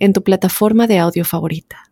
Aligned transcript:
en 0.00 0.12
tu 0.12 0.24
plataforma 0.24 0.86
de 0.86 0.98
audio 0.98 1.24
favorita. 1.24 1.84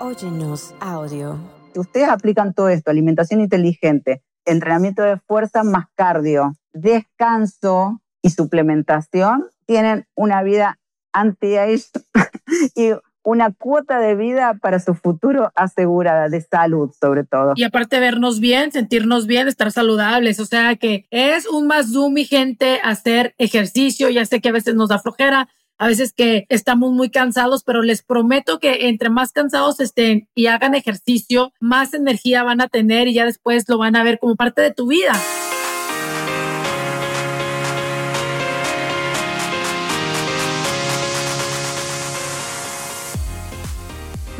Óyenos 0.00 0.74
audio. 0.80 1.38
Ustedes 1.76 2.08
aplican 2.08 2.54
todo 2.54 2.68
esto, 2.68 2.90
alimentación 2.90 3.40
inteligente, 3.40 4.22
entrenamiento 4.44 5.02
de 5.02 5.18
fuerza 5.18 5.62
más 5.62 5.86
cardio, 5.94 6.54
descanso 6.72 8.00
y 8.22 8.30
suplementación, 8.30 9.46
tienen 9.66 10.06
una 10.14 10.42
vida 10.42 10.78
anti-age 11.12 11.84
y 12.74 12.92
una 13.22 13.52
cuota 13.52 13.98
de 13.98 14.14
vida 14.14 14.58
para 14.60 14.78
su 14.78 14.94
futuro 14.94 15.50
asegurada, 15.54 16.28
de 16.28 16.42
salud 16.42 16.90
sobre 16.98 17.24
todo. 17.24 17.52
Y 17.56 17.64
aparte 17.64 17.98
vernos 17.98 18.38
bien, 18.38 18.70
sentirnos 18.70 19.26
bien, 19.26 19.48
estar 19.48 19.72
saludables, 19.72 20.40
o 20.40 20.46
sea 20.46 20.76
que 20.76 21.06
es 21.10 21.46
un 21.46 21.66
más 21.66 21.92
zoom, 21.92 22.14
mi 22.14 22.24
gente, 22.24 22.80
hacer 22.82 23.34
ejercicio, 23.38 24.10
ya 24.10 24.24
sé 24.26 24.40
que 24.40 24.50
a 24.50 24.52
veces 24.52 24.74
nos 24.74 24.90
da 24.90 24.98
flojera, 24.98 25.48
a 25.78 25.86
veces 25.86 26.12
que 26.12 26.46
estamos 26.48 26.92
muy 26.92 27.10
cansados, 27.10 27.64
pero 27.64 27.82
les 27.82 28.02
prometo 28.02 28.58
que 28.58 28.88
entre 28.88 29.10
más 29.10 29.32
cansados 29.32 29.80
estén 29.80 30.28
y 30.34 30.46
hagan 30.46 30.74
ejercicio, 30.74 31.52
más 31.60 31.94
energía 31.94 32.42
van 32.42 32.60
a 32.60 32.68
tener 32.68 33.08
y 33.08 33.14
ya 33.14 33.24
después 33.24 33.68
lo 33.68 33.78
van 33.78 33.96
a 33.96 34.04
ver 34.04 34.18
como 34.18 34.36
parte 34.36 34.62
de 34.62 34.72
tu 34.72 34.86
vida. 34.86 35.14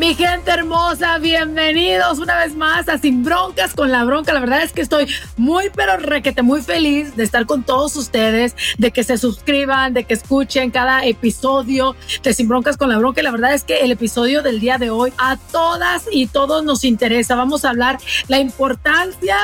Mi 0.05 0.14
gente 0.14 0.50
hermosa, 0.50 1.16
bienvenidos 1.16 2.19
una 2.19 2.36
vez 2.36 2.55
más 2.55 2.91
a 2.91 2.98
Sin 2.98 3.24
Broncas 3.24 3.72
con 3.72 3.91
la 3.91 4.05
Bronca. 4.05 4.34
La 4.34 4.41
verdad 4.41 4.62
es 4.62 4.70
que 4.70 4.83
estoy 4.83 5.06
muy, 5.38 5.70
pero 5.74 5.97
requete, 5.97 6.42
muy 6.42 6.60
feliz 6.60 7.16
de 7.16 7.24
estar 7.24 7.47
con 7.47 7.62
todos 7.62 7.97
ustedes, 7.97 8.55
de 8.77 8.91
que 8.91 9.02
se 9.02 9.16
suscriban, 9.16 9.94
de 9.94 10.05
que 10.05 10.12
escuchen 10.12 10.70
cada 10.70 11.06
episodio 11.06 11.97
de 12.22 12.34
Sin 12.34 12.48
Broncas 12.48 12.77
con 12.77 12.91
la 12.91 12.98
Bronca. 12.98 13.22
Y 13.22 13.25
la 13.25 13.30
verdad 13.30 13.55
es 13.55 13.64
que 13.64 13.78
el 13.78 13.92
episodio 13.92 14.42
del 14.42 14.60
día 14.60 14.77
de 14.77 14.91
hoy 14.91 15.10
a 15.16 15.38
todas 15.38 16.05
y 16.12 16.27
todos 16.27 16.62
nos 16.64 16.84
interesa. 16.84 17.34
Vamos 17.34 17.64
a 17.64 17.70
hablar 17.70 17.97
la 18.28 18.41
importancia 18.41 19.38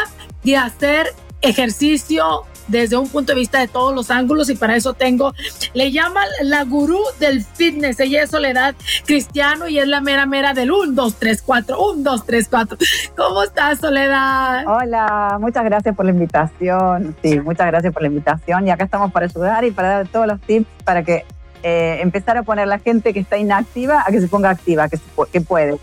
de 0.44 0.58
hacer 0.58 1.06
ejercicio 1.41 2.44
desde 2.70 2.96
un 2.96 3.08
punto 3.08 3.32
de 3.32 3.38
vista 3.38 3.58
de 3.58 3.68
todos 3.68 3.94
los 3.94 4.10
ángulos 4.10 4.48
y 4.50 4.54
para 4.54 4.76
eso 4.76 4.94
tengo, 4.94 5.34
le 5.74 5.90
llaman 5.92 6.26
la 6.42 6.64
gurú 6.64 7.00
del 7.18 7.44
fitness. 7.44 8.00
Ella 8.00 8.22
es 8.22 8.30
Soledad 8.30 8.74
Cristiano 9.06 9.68
y 9.68 9.78
es 9.78 9.88
la 9.88 10.00
mera 10.00 10.26
mera 10.26 10.54
del 10.54 10.70
1, 10.70 10.92
2, 10.92 11.16
3, 11.18 11.42
4, 11.42 11.91
1, 11.92 12.02
2, 12.02 12.26
3, 12.26 12.48
4. 12.48 12.78
¿Cómo 13.16 13.42
estás, 13.42 13.80
Soledad? 13.80 14.64
Hola, 14.66 15.38
muchas 15.41 15.64
gracias 15.64 15.94
por 15.94 16.04
la 16.04 16.12
invitación. 16.12 17.16
Sí, 17.22 17.41
muchas 17.41 17.66
gracias 17.66 17.92
por 17.92 18.02
la 18.02 18.08
invitación 18.08 18.66
y 18.66 18.70
acá 18.70 18.84
estamos 18.84 19.12
para 19.12 19.26
ayudar 19.26 19.64
y 19.64 19.70
para 19.70 19.88
dar 19.88 20.08
todos 20.08 20.26
los 20.26 20.41
tips 20.41 20.66
para 20.84 21.02
que 21.02 21.24
eh, 21.62 21.98
empezar 22.00 22.38
a 22.38 22.42
poner 22.42 22.68
la 22.68 22.78
gente 22.78 23.12
que 23.12 23.20
está 23.20 23.36
inactiva 23.36 24.04
a 24.06 24.10
que 24.10 24.20
se 24.20 24.28
ponga 24.28 24.50
activa, 24.50 24.88
que, 24.88 24.98
que 25.32 25.41
puede. 25.41 25.78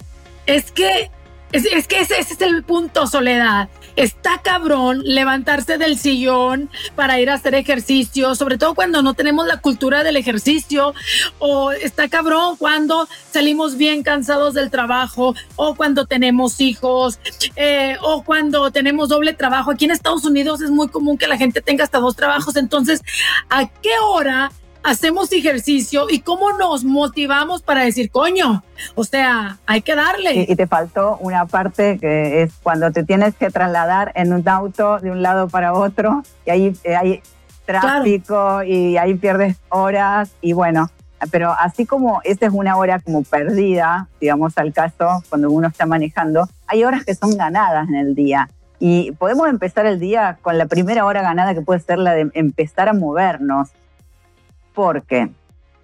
Es 0.45 0.71
que 0.71 1.11
es, 1.52 1.88
que 1.88 2.02
ese, 2.02 2.20
es 2.20 2.42
el 2.42 2.64
punto, 2.64 3.08
Soledad. 3.08 3.70
Está 3.95 4.42
cabrón 4.42 5.02
levantarse 5.03 5.78
del 5.78 5.98
sillón 5.98 6.70
para 6.95 7.20
ir 7.20 7.30
a 7.30 7.36
hacer 7.36 7.55
ejercicio, 7.55 8.36
sobre 8.36 8.58
todo 8.58 8.76
cuando 8.76 9.02
no 9.02 9.14
tenemos 9.14 9.48
la 9.48 9.58
cultura 9.58 10.04
del 10.04 10.17
ejercicio, 10.17 10.94
o 11.39 11.71
está 11.71 12.08
cabrón 12.08 12.58
cuando 12.58 13.08
salimos 13.32 13.77
bien 13.77 14.04
cansados 14.04 14.54
del 14.54 14.70
trabajo, 14.70 15.36
o 15.55 15.76
cuando 15.76 16.05
tenemos 16.05 16.61
hijos, 16.61 17.20
eh, 17.55 17.98
o 18.02 18.23
cuando 18.23 18.70
tenemos 18.71 19.10
doble 19.10 19.33
trabajo. 19.33 19.71
Aquí 19.71 19.86
en 19.86 19.92
Estados 19.92 20.26
Unidos 20.26 20.61
es 20.61 20.70
muy 20.70 20.89
común 20.89 21.17
que 21.17 21.27
la 21.27 21.38
gente 21.38 21.61
tenga 21.61 21.83
hasta 21.83 22.00
dos 22.00 22.16
trabajos. 22.16 22.55
Entonces, 22.55 23.02
¿a 23.50 23.67
qué 23.67 23.92
hora 24.04 24.52
hacemos 24.87 25.30
ejercicio 25.33 26.08
y 26.09 26.21
cómo 26.21 26.53
nos 26.53 26.86
motivamos 26.86 27.61
para 27.61 27.83
decir, 27.83 28.09
coño, 28.09 28.64
o 28.95 29.03
sea, 29.03 29.58
hay 29.65 29.81
que 29.81 29.95
darle. 29.95 30.45
Y, 30.48 30.55
te 30.55 30.65
faltó 30.65 31.17
una 31.17 31.45
parte 31.45 31.98
que 31.99 32.43
es 32.43 32.53
cuando 32.64 32.92
te 32.92 33.03
tienes 33.03 33.36
que 33.36 33.49
trasladar 33.49 34.14
en 34.15 34.31
un 34.31 34.47
auto 34.47 34.99
de 34.99 35.11
un 35.11 35.21
lado 35.21 35.49
para 35.49 35.73
otro 35.73 36.23
y 36.45 36.49
ahí 36.49 36.73
eh, 36.86 36.95
hay 36.95 37.21
tráfico 37.65 38.64
y 38.64 38.95
ahí 38.95 39.15
pierdes 39.15 39.58
horas 39.67 40.31
y 40.39 40.53
bueno, 40.53 40.89
pero 41.31 41.52
así 41.52 41.86
como 41.86 42.21
esa 42.23 42.45
es 42.45 42.53
una 42.53 42.77
hora 42.77 43.02
como 43.02 43.23
perdida, 43.23 44.08
digamos 44.21 44.58
al 44.58 44.71
caso, 44.71 45.21
cuando 45.27 45.52
uno 45.52 45.67
está 45.67 45.86
manejando, 45.86 46.47
hay 46.65 46.86
horas 46.86 47.03
que 47.03 47.14
son 47.14 47.36
ganadas 47.36 47.89
en 47.89 47.95
el 47.95 48.15
día. 48.15 48.49
Y 48.80 49.11
podemos 49.14 49.49
empezar 49.49 49.86
el 49.86 49.99
día 49.99 50.37
con 50.42 50.58
la 50.58 50.67
primera 50.67 51.03
hora 51.03 51.21
ganada 51.21 51.53
que 51.53 51.61
puede 51.61 51.81
ser 51.81 51.97
la 51.97 52.14
de 52.14 52.30
empezar 52.36 52.87
a 52.87 52.93
movernos 52.93 53.70
porque 54.77 55.32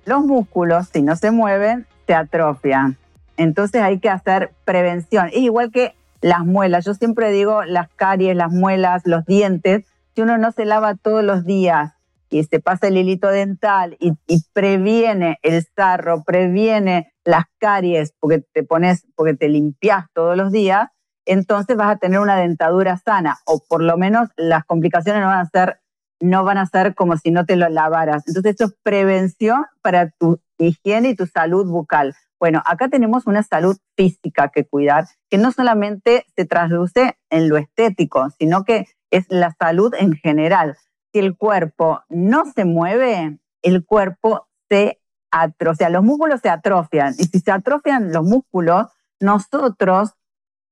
los 0.05 0.23
músculos, 0.23 0.89
si 0.93 1.01
no 1.01 1.15
se 1.15 1.31
mueven, 1.31 1.87
se 2.05 2.13
atrofian. 2.13 2.95
Entonces 3.37 3.81
hay 3.81 3.99
que 3.99 4.07
hacer 4.07 4.51
prevención. 4.65 5.29
Es 5.29 5.39
igual 5.39 5.71
que 5.71 5.95
las 6.21 6.45
muelas. 6.45 6.85
Yo 6.85 6.93
siempre 6.93 7.31
digo 7.31 7.63
las 7.63 7.89
caries, 7.95 8.35
las 8.35 8.51
muelas, 8.51 9.01
los 9.05 9.25
dientes. 9.25 9.87
Si 10.13 10.21
uno 10.21 10.37
no 10.37 10.51
se 10.51 10.65
lava 10.65 10.93
todos 10.93 11.23
los 11.23 11.43
días 11.43 11.93
y 12.29 12.43
se 12.43 12.59
pasa 12.59 12.87
el 12.87 12.97
hilito 12.97 13.29
dental 13.29 13.97
y, 13.99 14.13
previene 14.53 15.39
el 15.41 15.65
sarro, 15.75 16.23
previene 16.23 17.11
las 17.25 17.45
caries 17.57 18.13
porque 18.19 18.43
te 18.53 18.61
pones, 18.61 19.07
porque 19.15 19.33
te 19.33 19.49
limpias 19.49 20.05
todos 20.13 20.37
los 20.37 20.51
días, 20.51 20.89
entonces 21.25 21.75
vas 21.77 21.95
a 21.95 21.97
tener 21.97 22.19
una 22.19 22.37
dentadura 22.37 22.97
sana 22.97 23.39
o 23.47 23.63
por 23.67 23.81
lo 23.81 23.97
menos 23.97 24.29
las 24.35 24.65
complicaciones 24.65 25.23
no 25.23 25.29
van 25.29 25.39
a 25.39 25.49
ser 25.49 25.79
no 26.21 26.43
van 26.43 26.57
a 26.57 26.65
ser 26.65 26.95
como 26.95 27.17
si 27.17 27.31
no 27.31 27.45
te 27.45 27.55
lo 27.55 27.67
lavaras. 27.69 28.23
Entonces, 28.27 28.51
esto 28.51 28.65
es 28.65 28.75
prevención 28.83 29.65
para 29.81 30.09
tu 30.11 30.39
higiene 30.57 31.09
y 31.09 31.15
tu 31.15 31.25
salud 31.25 31.65
bucal. 31.65 32.15
Bueno, 32.39 32.61
acá 32.65 32.89
tenemos 32.89 33.25
una 33.25 33.43
salud 33.43 33.77
física 33.95 34.49
que 34.49 34.65
cuidar, 34.65 35.05
que 35.29 35.37
no 35.37 35.51
solamente 35.51 36.25
se 36.35 36.45
traduce 36.45 37.17
en 37.29 37.49
lo 37.49 37.57
estético, 37.57 38.29
sino 38.37 38.63
que 38.63 38.87
es 39.11 39.25
la 39.29 39.55
salud 39.59 39.93
en 39.97 40.13
general. 40.13 40.77
Si 41.11 41.19
el 41.19 41.37
cuerpo 41.37 42.01
no 42.09 42.45
se 42.51 42.65
mueve, 42.65 43.39
el 43.61 43.85
cuerpo 43.85 44.47
se 44.69 44.99
atrofia, 45.31 45.89
los 45.89 46.03
músculos 46.03 46.41
se 46.41 46.49
atrofian. 46.49 47.13
Y 47.17 47.25
si 47.25 47.39
se 47.39 47.51
atrofian 47.51 48.11
los 48.11 48.23
músculos, 48.23 48.87
nosotros 49.19 50.13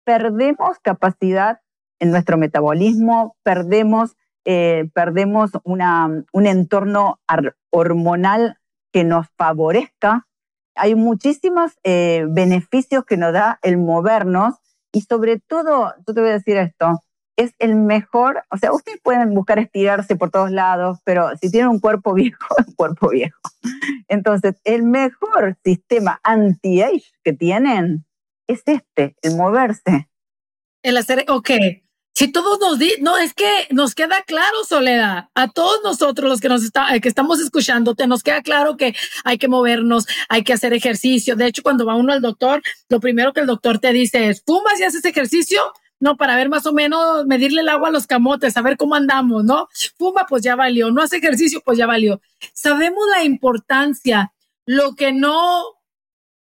perdemos 0.03 0.77
capacidad 0.81 1.61
en 1.99 2.11
nuestro 2.11 2.37
metabolismo, 2.37 3.37
perdemos 3.43 4.15
eh, 4.45 4.89
perdemos 4.93 5.51
un 5.63 6.47
entorno 6.47 7.19
hormonal 7.69 8.57
que 8.91 9.03
nos 9.03 9.27
favorezca. 9.37 10.27
Hay 10.75 10.95
muchísimos 10.95 11.73
eh, 11.83 12.25
beneficios 12.29 13.05
que 13.05 13.17
nos 13.17 13.33
da 13.33 13.59
el 13.61 13.77
movernos 13.77 14.55
y 14.91 15.01
sobre 15.01 15.39
todo, 15.39 15.93
yo 16.05 16.13
te 16.13 16.21
voy 16.21 16.29
a 16.29 16.33
decir 16.33 16.57
esto, 16.57 17.01
es 17.37 17.53
el 17.59 17.75
mejor, 17.75 18.43
o 18.51 18.57
sea, 18.57 18.71
ustedes 18.71 18.99
pueden 19.01 19.33
buscar 19.33 19.57
estirarse 19.59 20.15
por 20.15 20.31
todos 20.31 20.51
lados, 20.51 20.99
pero 21.03 21.29
si 21.41 21.49
tienen 21.49 21.69
un 21.69 21.79
cuerpo 21.79 22.13
viejo, 22.15 22.55
un 22.67 22.73
cuerpo 22.73 23.09
viejo. 23.09 23.39
Entonces, 24.07 24.55
el 24.63 24.83
mejor 24.83 25.57
sistema 25.63 26.19
anti-age 26.23 27.11
que 27.23 27.33
tienen 27.33 28.05
es 28.47 28.63
este, 28.65 29.15
el 29.21 29.35
moverse. 29.35 30.09
El 30.83 30.97
hacer, 30.97 31.25
ok, 31.29 31.49
si 32.13 32.31
todos 32.31 32.59
nos 32.59 32.77
di, 32.77 32.91
no, 32.99 33.17
es 33.17 33.33
que 33.33 33.67
nos 33.69 33.95
queda 33.95 34.21
claro, 34.23 34.63
Soledad, 34.67 35.29
a 35.33 35.47
todos 35.49 35.79
nosotros 35.83 36.29
los 36.29 36.41
que 36.41 36.49
nos 36.49 36.63
está, 36.63 36.87
que 36.99 37.07
estamos 37.07 37.39
escuchándote, 37.39 38.05
nos 38.05 38.21
queda 38.21 38.41
claro 38.41 38.75
que 38.75 38.95
hay 39.23 39.37
que 39.37 39.47
movernos, 39.47 40.05
hay 40.27 40.43
que 40.43 40.53
hacer 40.53 40.73
ejercicio. 40.73 41.35
De 41.35 41.47
hecho, 41.47 41.63
cuando 41.63 41.85
va 41.85 41.95
uno 41.95 42.13
al 42.13 42.21
doctor, 42.21 42.61
lo 42.89 42.99
primero 42.99 43.33
que 43.33 43.39
el 43.39 43.47
doctor 43.47 43.79
te 43.79 43.93
dice 43.93 44.27
es, 44.27 44.43
¿fumas 44.45 44.79
y 44.79 44.83
haces 44.83 45.05
ejercicio? 45.05 45.61
No, 46.01 46.17
para 46.17 46.35
ver 46.35 46.49
más 46.49 46.65
o 46.65 46.73
menos, 46.73 47.25
medirle 47.27 47.61
el 47.61 47.69
agua 47.69 47.89
a 47.89 47.91
los 47.91 48.07
camotes, 48.07 48.53
saber 48.53 48.75
cómo 48.75 48.95
andamos, 48.95 49.43
¿no? 49.43 49.67
Fuma, 49.99 50.25
pues 50.27 50.41
ya 50.41 50.55
valió. 50.55 50.89
No 50.89 51.03
hace 51.03 51.17
ejercicio, 51.17 51.61
pues 51.63 51.77
ya 51.77 51.85
valió. 51.85 52.21
Sabemos 52.53 53.03
la 53.15 53.23
importancia. 53.23 54.33
Lo 54.65 54.95
que 54.95 55.13
no 55.13 55.63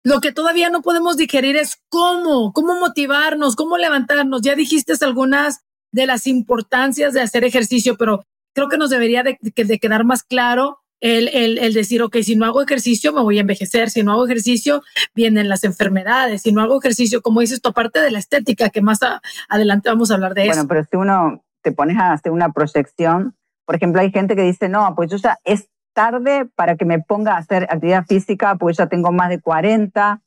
lo 0.04 0.20
que 0.20 0.32
todavía 0.32 0.70
no 0.70 0.82
podemos 0.82 1.16
digerir 1.16 1.56
es 1.56 1.80
cómo, 1.88 2.52
cómo 2.52 2.78
motivarnos, 2.78 3.56
cómo 3.56 3.78
levantarnos. 3.78 4.42
Ya 4.42 4.54
dijiste 4.54 4.92
algunas 5.02 5.60
de 5.92 6.06
las 6.06 6.26
importancias 6.26 7.12
de 7.12 7.20
hacer 7.20 7.44
ejercicio, 7.44 7.96
pero 7.96 8.24
creo 8.54 8.68
que 8.68 8.78
nos 8.78 8.90
debería 8.90 9.22
de, 9.22 9.38
quedar 9.78 10.04
más 10.04 10.22
claro 10.22 10.78
el, 11.00 11.28
el, 11.28 11.58
el, 11.58 11.74
decir, 11.74 12.02
ok, 12.02 12.18
si 12.22 12.36
no 12.36 12.46
hago 12.46 12.62
ejercicio 12.62 13.12
me 13.12 13.22
voy 13.22 13.38
a 13.38 13.40
envejecer, 13.40 13.90
si 13.90 14.02
no 14.02 14.12
hago 14.12 14.24
ejercicio 14.24 14.82
vienen 15.14 15.48
las 15.48 15.64
enfermedades, 15.64 16.42
si 16.42 16.52
no 16.52 16.62
hago 16.62 16.78
ejercicio, 16.78 17.22
como 17.22 17.40
dices 17.40 17.60
tú, 17.60 17.70
aparte 17.70 18.00
de 18.00 18.12
la 18.12 18.20
estética, 18.20 18.70
que 18.70 18.82
más 18.82 19.00
adelante 19.48 19.88
vamos 19.88 20.10
a 20.10 20.14
hablar 20.14 20.34
de 20.34 20.44
eso. 20.44 20.50
Bueno, 20.52 20.68
pero 20.68 20.84
si 20.88 20.96
uno 20.96 21.44
te 21.62 21.72
pones 21.72 21.98
a 21.98 22.12
hacer 22.12 22.30
una 22.30 22.52
proyección, 22.52 23.34
por 23.64 23.76
ejemplo, 23.76 24.00
hay 24.00 24.10
gente 24.10 24.36
que 24.36 24.42
dice, 24.42 24.68
no, 24.68 24.94
pues 24.94 25.10
yo 25.10 25.16
ya 25.16 25.38
es 25.44 25.68
tarde 25.92 26.46
para 26.56 26.76
que 26.76 26.84
me 26.84 27.00
ponga 27.00 27.34
a 27.34 27.38
hacer 27.38 27.64
actividad 27.64 28.04
física, 28.06 28.56
pues 28.56 28.76
ya 28.76 28.86
tengo 28.88 29.12
más 29.12 29.28
de 29.28 29.40
40. 29.40 30.22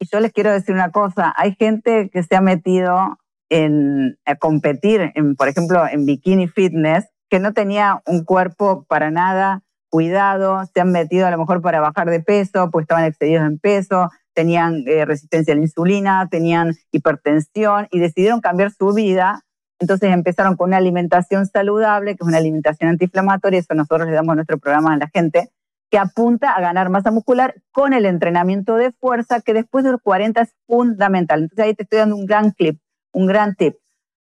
Y 0.00 0.06
yo 0.10 0.20
les 0.20 0.32
quiero 0.32 0.52
decir 0.52 0.74
una 0.74 0.90
cosa, 0.90 1.32
hay 1.36 1.54
gente 1.54 2.10
que 2.10 2.22
se 2.22 2.36
ha 2.36 2.40
metido 2.40 3.18
en 3.50 4.18
a 4.26 4.36
competir, 4.36 5.12
en, 5.14 5.34
por 5.34 5.48
ejemplo, 5.48 5.86
en 5.86 6.04
bikini 6.04 6.48
fitness, 6.48 7.08
que 7.30 7.40
no 7.40 7.52
tenía 7.52 8.02
un 8.06 8.24
cuerpo 8.24 8.84
para 8.88 9.10
nada 9.10 9.62
cuidado, 9.90 10.64
se 10.72 10.80
han 10.80 10.92
metido 10.92 11.26
a 11.26 11.30
lo 11.30 11.38
mejor 11.38 11.62
para 11.62 11.80
bajar 11.80 12.10
de 12.10 12.20
peso, 12.20 12.70
pues 12.70 12.84
estaban 12.84 13.04
excedidos 13.04 13.46
en 13.46 13.58
peso, 13.58 14.10
tenían 14.34 14.84
eh, 14.86 15.04
resistencia 15.04 15.54
a 15.54 15.56
la 15.56 15.62
insulina, 15.62 16.28
tenían 16.30 16.74
hipertensión 16.92 17.88
y 17.90 17.98
decidieron 17.98 18.40
cambiar 18.40 18.70
su 18.70 18.92
vida. 18.92 19.42
Entonces 19.80 20.12
empezaron 20.12 20.56
con 20.56 20.68
una 20.68 20.78
alimentación 20.78 21.46
saludable, 21.46 22.16
que 22.16 22.22
es 22.22 22.28
una 22.28 22.38
alimentación 22.38 22.90
antiinflamatoria, 22.90 23.60
eso 23.60 23.74
nosotros 23.74 24.08
le 24.08 24.14
damos 24.14 24.34
nuestro 24.34 24.58
programa 24.58 24.94
a 24.94 24.96
la 24.96 25.08
gente, 25.08 25.50
que 25.90 25.98
apunta 25.98 26.52
a 26.52 26.60
ganar 26.60 26.90
masa 26.90 27.10
muscular 27.10 27.54
con 27.72 27.92
el 27.92 28.04
entrenamiento 28.04 28.76
de 28.76 28.92
fuerza, 28.92 29.40
que 29.40 29.54
después 29.54 29.84
de 29.84 29.92
los 29.92 30.02
40 30.02 30.42
es 30.42 30.54
fundamental. 30.66 31.42
Entonces 31.42 31.64
ahí 31.64 31.74
te 31.74 31.84
estoy 31.84 32.00
dando 32.00 32.16
un 32.16 32.26
gran 32.26 32.50
clip, 32.50 32.80
un 33.12 33.26
gran 33.26 33.54
tip. 33.54 33.76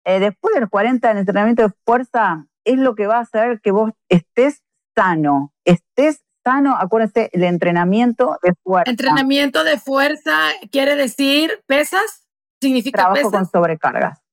Eh, 0.05 0.19
después 0.19 0.53
de 0.53 0.61
los 0.61 0.69
40, 0.69 1.09
el 1.09 1.17
entrenamiento 1.17 1.63
de 1.63 1.73
fuerza 1.85 2.45
es 2.63 2.77
lo 2.77 2.95
que 2.95 3.07
va 3.07 3.17
a 3.17 3.21
hacer 3.21 3.61
que 3.61 3.71
vos 3.71 3.91
estés 4.09 4.61
sano, 4.95 5.53
estés 5.65 6.23
sano, 6.43 6.75
acuérdense, 6.79 7.29
el 7.33 7.43
entrenamiento 7.43 8.37
de 8.43 8.53
fuerza. 8.63 8.91
Entrenamiento 8.91 9.63
de 9.63 9.79
fuerza 9.79 10.37
quiere 10.71 10.95
decir 10.95 11.63
pesas, 11.65 12.27
significa 12.61 13.03
Trabajo 13.03 13.31
con 13.31 13.45
sobrecargas. 13.47 14.24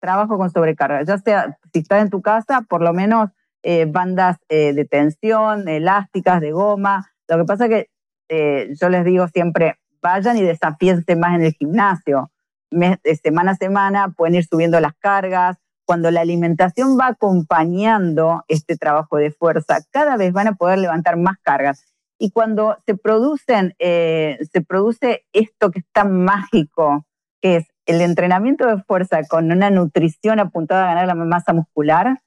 Trabajo 0.00 0.38
con 0.38 0.50
sobrecargas. 0.50 1.06
Ya 1.06 1.18
sea, 1.18 1.58
si 1.72 1.80
estás 1.80 2.02
en 2.02 2.10
tu 2.10 2.22
casa, 2.22 2.62
por 2.68 2.82
lo 2.82 2.92
menos 2.92 3.30
eh, 3.62 3.84
bandas 3.84 4.38
eh, 4.48 4.72
de 4.72 4.86
tensión, 4.86 5.68
elásticas, 5.68 6.40
de 6.40 6.52
goma. 6.52 7.12
Lo 7.28 7.36
que 7.36 7.44
pasa 7.44 7.66
es 7.66 7.70
que 7.70 7.90
eh, 8.30 8.74
yo 8.80 8.88
les 8.88 9.04
digo 9.04 9.28
siempre, 9.28 9.78
vayan 10.00 10.38
y 10.38 10.42
desafíense 10.42 11.14
más 11.14 11.34
en 11.34 11.42
el 11.42 11.52
gimnasio. 11.52 12.30
semana 13.22 13.50
a 13.50 13.56
semana 13.56 14.14
pueden 14.16 14.36
ir 14.36 14.46
subiendo 14.46 14.80
las 14.80 14.94
cargas, 14.98 15.58
cuando 15.84 16.10
la 16.10 16.22
alimentación 16.22 16.96
va 16.98 17.08
acompañando 17.08 18.44
este 18.48 18.76
trabajo 18.78 19.18
de 19.18 19.30
fuerza, 19.30 19.80
cada 19.90 20.16
vez 20.16 20.32
van 20.32 20.46
a 20.46 20.54
poder 20.54 20.78
levantar 20.78 21.18
más 21.18 21.36
cargas. 21.42 21.84
Y 22.18 22.30
cuando 22.30 22.78
se 22.86 22.96
producen, 22.96 23.74
se 23.78 24.64
produce 24.66 25.26
esto 25.32 25.70
que 25.70 25.80
es 25.80 25.86
tan 25.92 26.24
mágico, 26.24 27.04
que 27.42 27.56
es 27.56 27.66
el 27.86 28.00
entrenamiento 28.00 28.66
de 28.66 28.82
fuerza 28.82 29.20
con 29.28 29.50
una 29.50 29.70
nutrición 29.70 30.38
apuntada 30.40 30.84
a 30.84 30.94
ganar 30.94 31.06
la 31.06 31.14
masa 31.14 31.52
muscular, 31.52 32.20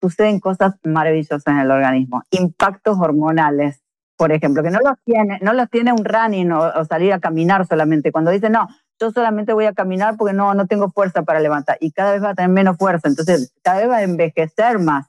suceden 0.00 0.40
cosas 0.40 0.74
maravillosas 0.84 1.46
en 1.46 1.58
el 1.58 1.70
organismo. 1.70 2.22
Impactos 2.30 2.98
hormonales, 2.98 3.82
por 4.16 4.32
ejemplo, 4.32 4.62
que 4.62 4.70
no 4.70 4.78
los 4.80 4.96
tiene, 5.04 5.38
no 5.42 5.52
los 5.52 5.68
tiene 5.70 5.92
un 5.92 6.04
running 6.04 6.52
o, 6.52 6.60
o 6.60 6.84
salir 6.84 7.12
a 7.12 7.20
caminar 7.20 7.66
solamente. 7.66 8.12
Cuando 8.12 8.30
dicen, 8.30 8.52
no, 8.52 8.68
yo 9.00 9.10
solamente 9.10 9.52
voy 9.52 9.66
a 9.66 9.74
caminar 9.74 10.16
porque 10.16 10.34
no, 10.34 10.54
no 10.54 10.66
tengo 10.66 10.90
fuerza 10.90 11.22
para 11.22 11.40
levantar. 11.40 11.76
Y 11.80 11.92
cada 11.92 12.12
vez 12.12 12.22
va 12.22 12.30
a 12.30 12.34
tener 12.34 12.50
menos 12.50 12.76
fuerza. 12.76 13.08
Entonces, 13.08 13.52
cada 13.62 13.78
vez 13.78 13.90
va 13.90 13.96
a 13.96 14.02
envejecer 14.02 14.78
más. 14.78 15.06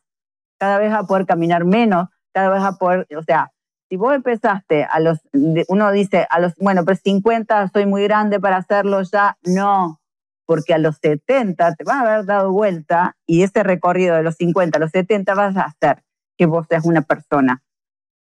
Cada 0.59 0.77
vez 0.79 0.91
va 0.91 0.99
a 0.99 1.03
poder 1.07 1.25
caminar 1.25 1.65
menos. 1.65 2.09
Cada 2.33 2.49
vez 2.49 2.61
va 2.61 2.67
a 2.69 2.77
poder, 2.77 3.07
o 3.17 3.23
sea, 3.23 3.51
si 3.89 3.97
vos 3.97 4.13
empezaste 4.13 4.83
a 4.83 4.99
los, 4.99 5.19
uno 5.67 5.91
dice, 5.91 6.27
a 6.29 6.39
los, 6.39 6.55
bueno, 6.55 6.83
pero 6.85 6.97
50 7.01 7.69
soy 7.69 7.85
muy 7.85 8.03
grande 8.03 8.39
para 8.39 8.57
hacerlo 8.57 9.01
ya. 9.03 9.37
No, 9.43 9.99
porque 10.45 10.73
a 10.73 10.77
los 10.77 10.97
70 10.97 11.75
te 11.75 11.83
vas 11.83 11.97
a 11.97 12.01
haber 12.01 12.25
dado 12.25 12.51
vuelta 12.51 13.15
y 13.25 13.43
ese 13.43 13.63
recorrido 13.63 14.15
de 14.15 14.23
los 14.23 14.35
50 14.35 14.77
a 14.77 14.81
los 14.81 14.91
70 14.91 15.33
vas 15.35 15.57
a 15.57 15.61
hacer 15.63 16.03
que 16.37 16.45
vos 16.45 16.65
seas 16.69 16.85
una 16.85 17.01
persona 17.01 17.63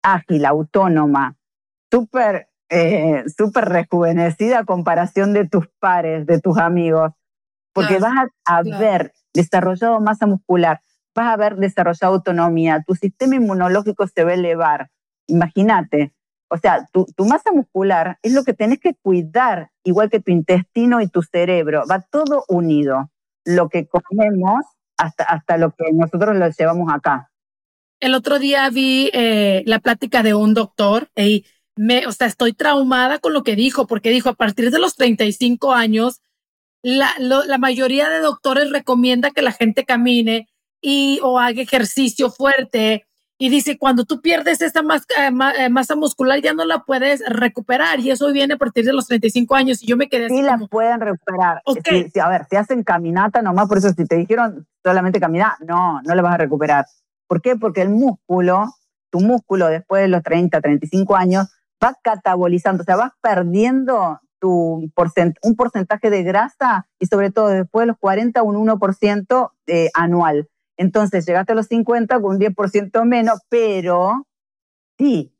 ágil, 0.03 0.45
autónoma, 0.45 1.37
súper 1.91 2.49
eh, 2.71 3.25
súper 3.37 3.67
rejuvenecida 3.67 4.61
a 4.61 4.65
comparación 4.65 5.33
de 5.33 5.47
tus 5.47 5.69
pares, 5.79 6.27
de 6.27 6.41
tus 6.41 6.59
amigos, 6.59 7.13
porque 7.73 7.99
vas 7.99 8.29
a 8.47 8.57
haber 8.57 9.13
desarrollado 9.35 10.01
masa 10.01 10.27
muscular, 10.27 10.81
vas 11.15 11.27
a 11.27 11.33
haber 11.35 11.57
desarrollado 11.57 12.15
autonomía, 12.15 12.83
tu 12.87 12.95
sistema 12.95 13.37
inmunológico 13.37 14.07
se 14.07 14.25
va 14.25 14.31
a 14.31 14.35
elevar. 14.35 14.91
Imagínate, 15.27 16.13
o 16.49 16.59
sea, 16.59 16.87
tu, 16.93 17.07
masa 17.25 17.51
muscular 17.53 18.19
es 18.23 18.33
lo 18.33 18.45
que 18.45 18.53
tenés 18.55 18.79
que 18.79 18.95
cuidar, 18.95 19.71
igual 19.83 20.11
que 20.11 20.21
tu 20.21 20.31
intestino 20.31 21.01
y 21.01 21.09
tu 21.09 21.23
cerebro, 21.23 21.83
va 21.91 22.01
todo 22.01 22.45
unido. 22.49 23.11
Lo 23.45 23.69
que 23.69 23.89
comemos 23.89 24.65
hasta, 24.97 25.25
hasta 25.25 25.57
lo 25.57 25.73
que 25.73 25.93
nosotros 25.93 26.37
lo 26.37 26.49
llevamos 26.49 26.93
acá. 26.93 27.31
El 28.01 28.15
otro 28.15 28.39
día 28.39 28.69
vi 28.71 29.11
eh, 29.13 29.63
la 29.67 29.81
plática 29.81 30.23
de 30.23 30.35
un 30.35 30.55
doctor 30.55 31.09
y 31.17 31.45
me, 31.77 32.07
o 32.07 32.13
sea, 32.13 32.27
estoy 32.27 32.53
traumada 32.53 33.19
con 33.19 33.33
lo 33.33 33.43
que 33.43 33.57
dijo, 33.57 33.87
porque 33.87 34.11
dijo 34.11 34.29
a 34.29 34.35
partir 34.35 34.71
de 34.71 34.79
los 34.79 34.95
35 34.95 35.73
años, 35.73 36.21
la, 36.83 37.11
la 37.19 37.59
mayoría 37.59 38.11
de 38.11 38.21
doctores 38.21 38.71
recomienda 38.71 39.31
que 39.31 39.43
la 39.43 39.53
gente 39.53 39.85
camine 39.85 40.49
y 40.81 41.19
o 41.23 41.39
haga 41.39 41.63
ejercicio 41.63 42.31
fuerte. 42.31 43.07
Y 43.37 43.49
dice, 43.49 43.79
cuando 43.79 44.05
tú 44.05 44.21
pierdes 44.21 44.63
esa 44.63 44.81
eh, 44.81 45.31
eh, 45.59 45.69
masa 45.69 45.97
muscular 45.97 46.41
ya 46.41 46.55
no 46.55 46.65
la 46.65 46.85
puedes 46.85 47.21
recuperar 47.29 47.99
y 47.99 48.11
eso 48.11 48.33
viene 48.33 48.55
a 48.55 48.59
partir 48.59 48.85
de 48.85 48.93
los 48.93 49.09
35 49.09 49.57
años 49.57 49.83
y 49.83 49.87
yo 49.87 49.97
me 49.97 50.09
quedé 50.09 50.29
sí 50.29 50.41
la 50.41 50.57
pueden 50.59 51.01
recuperar. 51.01 51.61
a 51.67 52.29
ver, 52.29 52.47
si 52.49 52.57
hacen 52.57 52.85
caminata 52.85 53.43
nomás, 53.43 53.67
por 53.67 53.79
eso 53.79 53.89
si 53.91 54.05
te 54.05 54.17
dijeron 54.17 54.67
solamente 54.85 55.19
caminar, 55.19 55.55
no, 55.67 56.01
no 56.03 56.15
la 56.15 56.23
vas 56.23 56.35
a 56.35 56.39
recuperar. 56.39 56.87
¿Por 57.27 57.43
qué? 57.43 57.57
Porque 57.57 57.83
el 57.83 57.89
músculo, 57.89 58.67
tu 59.11 59.21
músculo 59.21 59.67
después 59.67 60.03
de 60.03 60.09
los 60.09 60.23
30, 60.23 60.61
35 60.61 61.17
años, 61.17 61.49
va 61.83 61.97
catabolizando, 62.03 62.83
o 62.83 62.85
sea, 62.85 62.97
vas 62.97 63.13
perdiendo 63.21 64.21
tu 64.39 64.91
un 65.43 65.57
porcentaje 65.57 66.11
de 66.11 66.23
grasa 66.23 66.87
y 66.99 67.07
sobre 67.07 67.31
todo 67.31 67.49
después 67.49 67.83
de 67.83 67.87
los 67.89 67.99
40, 67.99 68.43
un 68.43 68.57
1% 68.67 69.51
eh, 69.67 69.91
anual. 69.95 70.49
Entonces 70.77 71.27
llegaste 71.27 71.53
a 71.53 71.55
los 71.57 71.67
50 71.67 72.21
con 72.21 72.37
un 72.37 72.41
10% 72.41 73.05
menos, 73.05 73.41
pero 73.49 74.27
si 74.99 75.35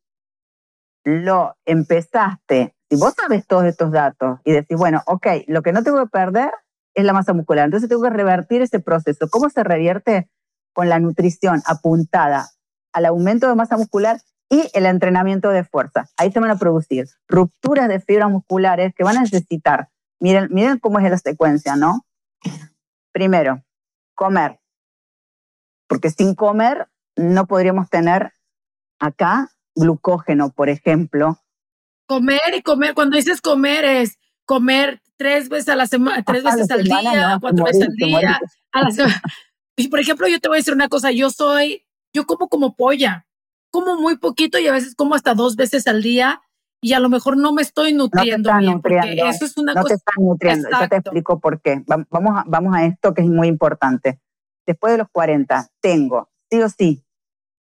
lo 1.05 1.57
empezaste, 1.65 2.75
si 2.91 2.97
vos 2.97 3.15
sabes 3.15 3.47
todos 3.47 3.65
estos 3.65 3.93
datos 3.93 4.41
y 4.45 4.53
decís, 4.53 4.77
bueno, 4.77 5.03
ok, 5.07 5.27
lo 5.49 5.63
que 5.63 5.73
no 5.73 5.83
tengo 5.83 6.03
que 6.03 6.11
perder 6.11 6.51
es 6.95 7.05
la 7.05 7.13
masa 7.13 7.33
muscular, 7.33 7.65
entonces 7.65 7.89
tengo 7.89 8.03
que 8.03 8.11
revertir 8.11 8.63
ese 8.63 8.81
proceso. 8.81 9.29
¿Cómo 9.29 9.51
se 9.51 9.65
revierte? 9.65 10.29
Con 10.73 10.89
la 10.89 10.99
nutrición 10.99 11.63
apuntada 11.67 12.49
al 12.93 13.07
aumento 13.07 13.49
de 13.49 13.55
masa 13.55 13.77
muscular 13.77 14.21
y 14.49 14.71
el 14.73 14.87
entrenamiento 14.87 15.51
de 15.51 15.65
fuerza. 15.65 16.09
Ahí 16.17 16.31
se 16.31 16.41
van 16.41 16.51
a 16.51 16.59
producir 16.59 17.07
rupturas 17.29 17.89
de 17.89 18.01
fibras 18.01 18.31
musculares 18.31 18.95
que 18.95 19.05
van 19.05 19.17
a 19.17 19.23
necesitar. 19.23 19.89
Miren, 20.21 20.49
miren 20.51 20.79
cómo 20.79 20.99
es 20.99 21.11
la 21.11 21.19
secuencia, 21.19 21.77
¿no? 21.77 22.05
Primero, 23.13 23.63
comer. 24.15 24.61
Porque 25.95 26.11
sin 26.11 26.35
comer 26.35 26.89
no 27.17 27.47
podríamos 27.47 27.89
tener 27.89 28.33
acá 28.99 29.51
glucógeno, 29.75 30.51
por 30.51 30.69
ejemplo. 30.69 31.39
Comer 32.07 32.55
y 32.57 32.63
comer, 32.63 32.95
cuando 32.95 33.17
dices 33.17 33.41
comer 33.41 33.85
es 33.85 34.19
comer 34.45 35.01
tres 35.17 35.49
veces 35.49 35.71
a 35.71 35.77
la 35.77 35.87
semana, 35.87 36.23
tres 36.23 36.43
veces 36.43 36.71
al 36.71 36.85
día, 36.85 37.39
cuatro 37.41 37.65
veces 37.65 37.89
al 37.89 37.95
día. 37.95 38.41
y 39.77 39.89
por 39.89 40.01
ejemplo, 40.01 40.29
yo 40.29 40.41
te 40.41 40.49
voy 40.49 40.57
a 40.57 40.61
decir 40.61 40.75
una 40.75 40.89
cosa, 40.89 41.11
yo 41.13 41.31
soy, 41.31 41.87
yo 42.13 42.27
como 42.27 42.49
como 42.49 42.77
polla 42.77 43.27
como 43.75 43.97
muy 43.97 44.17
poquito 44.17 44.61
y 44.61 44.69
a 44.69 44.73
veces 44.73 44.95
como 44.95 45.17
hasta 45.17 45.35
dos 45.35 45.57
veces 45.57 45.89
al 45.89 46.01
día 46.01 46.41
y 46.81 46.93
a 46.93 47.01
lo 47.01 47.09
mejor 47.09 47.37
no 47.37 47.53
me 47.53 47.63
estoy 47.63 47.93
nutriendo 47.93 48.53
no 48.53 48.59
te 48.59 48.63
bien, 48.63 48.75
nutriendo, 48.75 49.27
eso 49.27 49.45
es 49.47 49.57
una 49.57 49.75
no 49.75 49.83
te 49.83 49.95
están 49.95 50.15
nutriendo, 50.19 50.69
ya 50.71 50.87
te 50.87 50.97
explico 50.97 51.41
por 51.41 51.61
qué. 51.61 51.83
Vamos 51.87 52.39
a, 52.39 52.45
vamos 52.47 52.73
a 52.77 52.85
esto 52.85 53.13
que 53.15 53.23
es 53.23 53.29
muy 53.29 53.49
importante. 53.49 54.21
Después 54.67 54.93
de 54.93 54.99
los 54.99 55.09
40, 55.11 55.69
tengo, 55.81 56.29
sí 56.51 56.61
o 56.63 56.69
sí, 56.69 57.05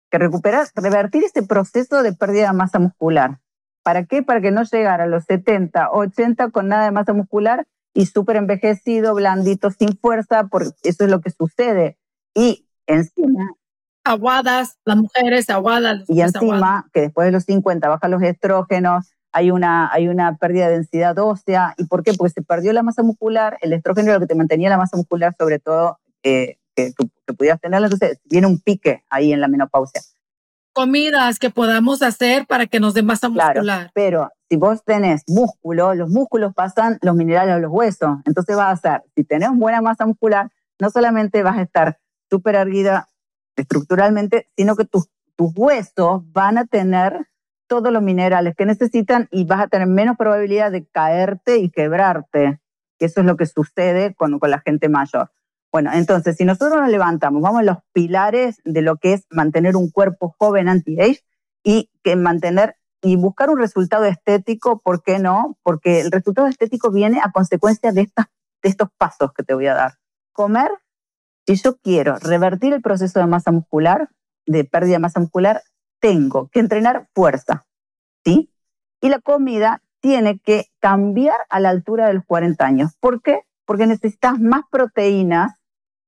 que 0.10 0.18
recuperar, 0.18 0.68
revertir 0.75 1.24
ese 1.24 1.44
proceso 1.44 2.03
de 2.03 2.13
pérdida 2.13 2.48
de 2.48 2.53
masa 2.53 2.79
muscular. 2.79 3.39
¿Para 3.84 4.06
qué? 4.06 4.24
Para 4.24 4.41
que 4.41 4.51
no 4.51 4.63
llegara 4.63 5.06
a 5.06 5.08
los 5.08 5.24
70, 5.25 5.91
80 5.91 6.51
con 6.51 6.68
nada 6.68 6.86
de 6.86 6.91
masa 6.91 7.13
muscular 7.13 7.65
y 7.94 8.06
súper 8.08 8.36
envejecido, 8.36 9.15
blandito, 9.15 9.72
sin 9.72 9.98
fuerza, 9.98 10.48
porque 10.48 10.72
eso 10.84 11.06
es 11.06 11.10
lo 11.10 11.22
que 11.22 11.32
sucede. 11.32 11.98
Y 12.36 12.68
encima 12.88 13.56
aguadas, 14.03 14.77
las 14.86 14.98
mujeres 14.98 15.50
aguadas. 15.50 16.03
Y 16.08 16.22
encima, 16.22 16.89
que 16.94 17.01
después 17.01 17.25
de 17.25 17.32
los 17.32 17.44
50 17.44 17.88
bajan 17.88 18.12
los 18.12 18.22
estrógenos, 18.24 19.13
hay 19.32 19.51
una, 19.51 19.91
hay 19.91 20.08
una 20.08 20.38
pérdida 20.38 20.68
de 20.68 20.75
densidad 20.75 21.18
ósea. 21.20 21.75
¿Y 21.77 21.86
por 21.86 22.03
qué? 22.03 22.13
Porque 22.13 22.34
se 22.34 22.41
perdió 22.41 22.74
la 22.74 22.84
masa 22.84 23.03
muscular, 23.03 23.58
el 23.62 23.74
estrógeno 23.74 24.08
era 24.08 24.15
lo 24.15 24.22
que 24.22 24.27
te 24.27 24.36
mantenía 24.36 24.70
la 24.70 24.77
masa 24.77 24.98
muscular, 24.98 25.36
sobre 25.38 25.60
todo 25.60 26.00
eh, 26.24 26.58
que, 26.88 26.93
que, 27.27 27.33
pudieras 27.33 27.59
tenerla, 27.59 27.88
entonces 27.88 28.19
viene 28.25 28.48
un 28.48 28.59
pique 28.59 29.03
ahí 29.09 29.33
en 29.33 29.41
la 29.41 29.48
menopausia. 29.48 30.01
comidas 30.74 31.39
que 31.39 31.50
podamos 31.50 32.01
hacer 32.01 32.45
para 32.48 32.67
que 32.67 32.79
nos 32.79 32.93
dé 32.93 33.03
masa 33.03 33.29
muscular. 33.29 33.91
pero 33.93 34.29
si 34.50 34.55
vos 34.55 34.83
tenés 34.83 35.24
músculo, 35.27 35.93
los 35.93 36.09
músculos 36.09 36.53
pasan 36.55 36.98
los 37.01 37.15
minerales 37.15 37.55
a 37.55 37.59
los 37.59 37.71
huesos. 37.71 38.17
Entonces 38.25 38.55
vas 38.55 38.67
a 38.67 38.71
hacer, 38.71 39.03
si 39.15 39.24
tenés 39.24 39.50
buena 39.53 39.81
masa 39.81 40.05
muscular, 40.05 40.50
no 40.79 40.89
solamente 40.89 41.43
vas 41.43 41.57
a 41.57 41.62
estar 41.62 42.00
súper 42.29 42.55
erguida 42.55 43.07
estructuralmente, 43.55 44.50
sino 44.55 44.75
que 44.75 44.86
tus, 44.86 45.09
tus 45.36 45.51
huesos 45.55 46.24
van 46.31 46.57
a 46.57 46.65
tener 46.65 47.27
todos 47.67 47.91
los 47.93 48.01
minerales 48.01 48.55
que 48.55 48.65
necesitan 48.65 49.27
y 49.31 49.45
vas 49.45 49.62
a 49.62 49.67
tener 49.67 49.88
menos 49.88 50.17
probabilidad 50.17 50.71
de 50.71 50.86
caerte 50.88 51.57
y 51.57 51.69
quebrarte. 51.69 52.59
Que 52.98 53.05
eso 53.05 53.21
es 53.21 53.25
lo 53.25 53.38
que 53.38 53.45
sucede 53.45 54.15
con, 54.15 54.39
con 54.39 54.50
la 54.50 54.59
gente 54.59 54.89
mayor. 54.89 55.31
Bueno, 55.71 55.91
entonces, 55.93 56.35
si 56.35 56.45
nosotros 56.45 56.79
nos 56.79 56.89
levantamos, 56.89 57.41
vamos 57.41 57.59
a 57.59 57.63
los 57.63 57.77
pilares 57.93 58.59
de 58.65 58.81
lo 58.81 58.97
que 58.97 59.13
es 59.13 59.25
mantener 59.29 59.75
un 59.75 59.91
cuerpo 59.91 60.35
joven 60.39 60.67
anti-age 60.67 61.23
y 61.63 61.89
que 62.03 62.15
mantener 62.15 62.75
y 63.01 63.15
buscar 63.15 63.49
un 63.49 63.59
resultado 63.59 64.05
estético, 64.05 64.79
¿por 64.79 65.03
qué 65.03 65.19
no? 65.19 65.57
Porque 65.63 66.01
el 66.01 66.11
resultado 66.11 66.47
estético 66.47 66.91
viene 66.91 67.21
a 67.23 67.31
consecuencia 67.31 67.91
de, 67.91 68.01
estas, 68.01 68.25
de 68.61 68.69
estos 68.69 68.89
pasos 68.97 69.31
que 69.33 69.43
te 69.43 69.53
voy 69.53 69.67
a 69.67 69.73
dar. 69.73 69.93
Comer, 70.33 70.71
si 71.47 71.55
yo 71.55 71.77
quiero 71.77 72.17
revertir 72.17 72.73
el 72.73 72.81
proceso 72.81 73.19
de 73.19 73.27
masa 73.27 73.51
muscular, 73.51 74.09
de 74.45 74.65
pérdida 74.65 74.93
de 74.93 74.99
masa 74.99 75.19
muscular, 75.19 75.61
tengo 76.01 76.49
que 76.49 76.59
entrenar 76.59 77.07
fuerza, 77.13 77.65
¿sí? 78.25 78.51
Y 79.01 79.09
la 79.09 79.19
comida 79.19 79.81
tiene 80.01 80.39
que 80.39 80.67
cambiar 80.79 81.38
a 81.49 81.59
la 81.59 81.69
altura 81.69 82.07
de 82.07 82.13
los 82.13 82.25
40 82.25 82.65
años. 82.65 82.95
¿Por 82.99 83.21
qué? 83.21 83.43
Porque 83.65 83.85
necesitas 83.85 84.39
más 84.39 84.63
proteínas 84.71 85.58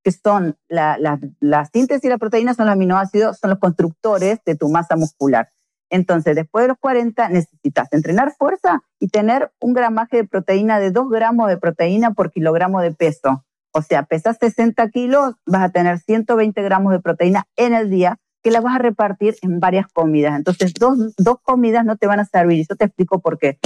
que 0.02 0.12
son 0.12 0.56
la, 0.68 0.98
la, 0.98 1.64
síntesis 1.66 2.02
de 2.02 2.08
la 2.08 2.18
proteína, 2.18 2.54
son 2.54 2.66
los 2.66 2.72
aminoácidos, 2.72 3.38
son 3.38 3.50
los 3.50 3.58
constructores 3.58 4.40
de 4.44 4.56
tu 4.56 4.68
masa 4.68 4.96
muscular. 4.96 5.48
Entonces, 5.90 6.34
después 6.34 6.64
de 6.64 6.68
los 6.68 6.78
40, 6.78 7.28
necesitas 7.28 7.92
entrenar 7.92 8.32
fuerza 8.36 8.82
y 8.98 9.08
tener 9.08 9.52
un 9.60 9.74
gramaje 9.74 10.18
de 10.18 10.24
proteína 10.24 10.80
de 10.80 10.90
2 10.90 11.10
gramos 11.10 11.48
de 11.48 11.58
proteína 11.58 12.14
por 12.14 12.30
kilogramo 12.30 12.80
de 12.80 12.92
peso. 12.92 13.44
O 13.72 13.82
sea, 13.82 14.02
pesas 14.02 14.38
60 14.40 14.88
kilos, 14.90 15.34
vas 15.46 15.62
a 15.62 15.68
tener 15.70 15.98
120 15.98 16.62
gramos 16.62 16.92
de 16.92 17.00
proteína 17.00 17.44
en 17.56 17.74
el 17.74 17.90
día 17.90 18.18
que 18.42 18.50
la 18.50 18.60
vas 18.60 18.76
a 18.76 18.78
repartir 18.78 19.36
en 19.42 19.60
varias 19.60 19.86
comidas. 19.92 20.36
Entonces, 20.36 20.74
dos, 20.74 21.14
dos 21.16 21.36
comidas 21.42 21.84
no 21.84 21.96
te 21.96 22.06
van 22.06 22.20
a 22.20 22.24
servir. 22.24 22.58
Y 22.58 22.66
yo 22.68 22.74
te 22.74 22.86
explico 22.86 23.20
por 23.20 23.38
qué. 23.38 23.58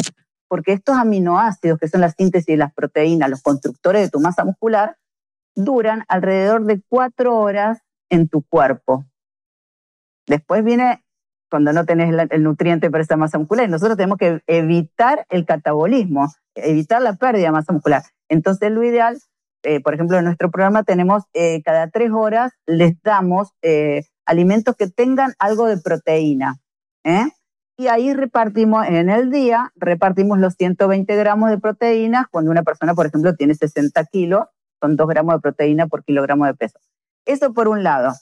Porque 0.48 0.72
estos 0.72 0.96
aminoácidos, 0.96 1.78
que 1.78 1.88
son 1.88 2.02
la 2.02 2.10
síntesis 2.10 2.46
de 2.46 2.56
las 2.56 2.72
proteínas, 2.74 3.30
los 3.30 3.42
constructores 3.42 4.02
de 4.02 4.10
tu 4.10 4.20
masa 4.20 4.44
muscular, 4.44 4.96
duran 5.56 6.04
alrededor 6.08 6.64
de 6.64 6.80
cuatro 6.88 7.36
horas 7.36 7.80
en 8.10 8.28
tu 8.28 8.42
cuerpo. 8.42 9.06
Después 10.28 10.62
viene 10.62 11.02
cuando 11.50 11.72
no 11.72 11.84
tenés 11.84 12.12
el 12.30 12.42
nutriente 12.42 12.90
para 12.90 13.02
esa 13.02 13.16
masa 13.16 13.38
muscular 13.38 13.66
y 13.66 13.70
nosotros 13.70 13.96
tenemos 13.96 14.18
que 14.18 14.42
evitar 14.46 15.26
el 15.30 15.46
catabolismo, 15.46 16.32
evitar 16.54 17.00
la 17.02 17.14
pérdida 17.14 17.46
de 17.46 17.52
masa 17.52 17.72
muscular. 17.72 18.02
Entonces 18.28 18.70
lo 18.70 18.82
ideal, 18.82 19.18
eh, 19.62 19.80
por 19.80 19.94
ejemplo, 19.94 20.18
en 20.18 20.25
nuestro 20.25 20.50
programa 20.50 20.82
tenemos 20.82 21.25
eh, 21.32 21.62
cada 21.64 21.88
tres 21.88 22.10
horas, 22.12 22.52
les 22.66 23.00
damos 23.02 23.52
eh, 23.62 24.02
alimentos 24.26 24.76
que 24.76 24.88
tengan 24.88 25.34
algo 25.38 25.66
de 25.66 25.78
proteína. 25.78 26.56
Y 27.78 27.86
ahí 27.86 28.12
repartimos 28.14 28.86
en 28.88 29.10
el 29.10 29.30
día, 29.30 29.70
repartimos 29.76 30.38
los 30.38 30.54
120 30.54 31.14
gramos 31.14 31.50
de 31.50 31.58
proteínas 31.58 32.26
cuando 32.28 32.50
una 32.50 32.64
persona, 32.64 32.94
por 32.94 33.06
ejemplo, 33.06 33.36
tiene 33.36 33.54
60 33.54 34.02
kilos 34.06 34.46
son 34.80 34.97
2 34.97 35.09
gramos 35.09 35.35
de 35.35 35.40
proteína 35.40 35.87
por 35.87 36.04
kilogramo 36.04 36.47
de 36.47 36.54
peso. 36.54 36.78
Eso 37.25 37.52
por 37.52 37.68
un 37.68 37.83
lado. 37.83 38.12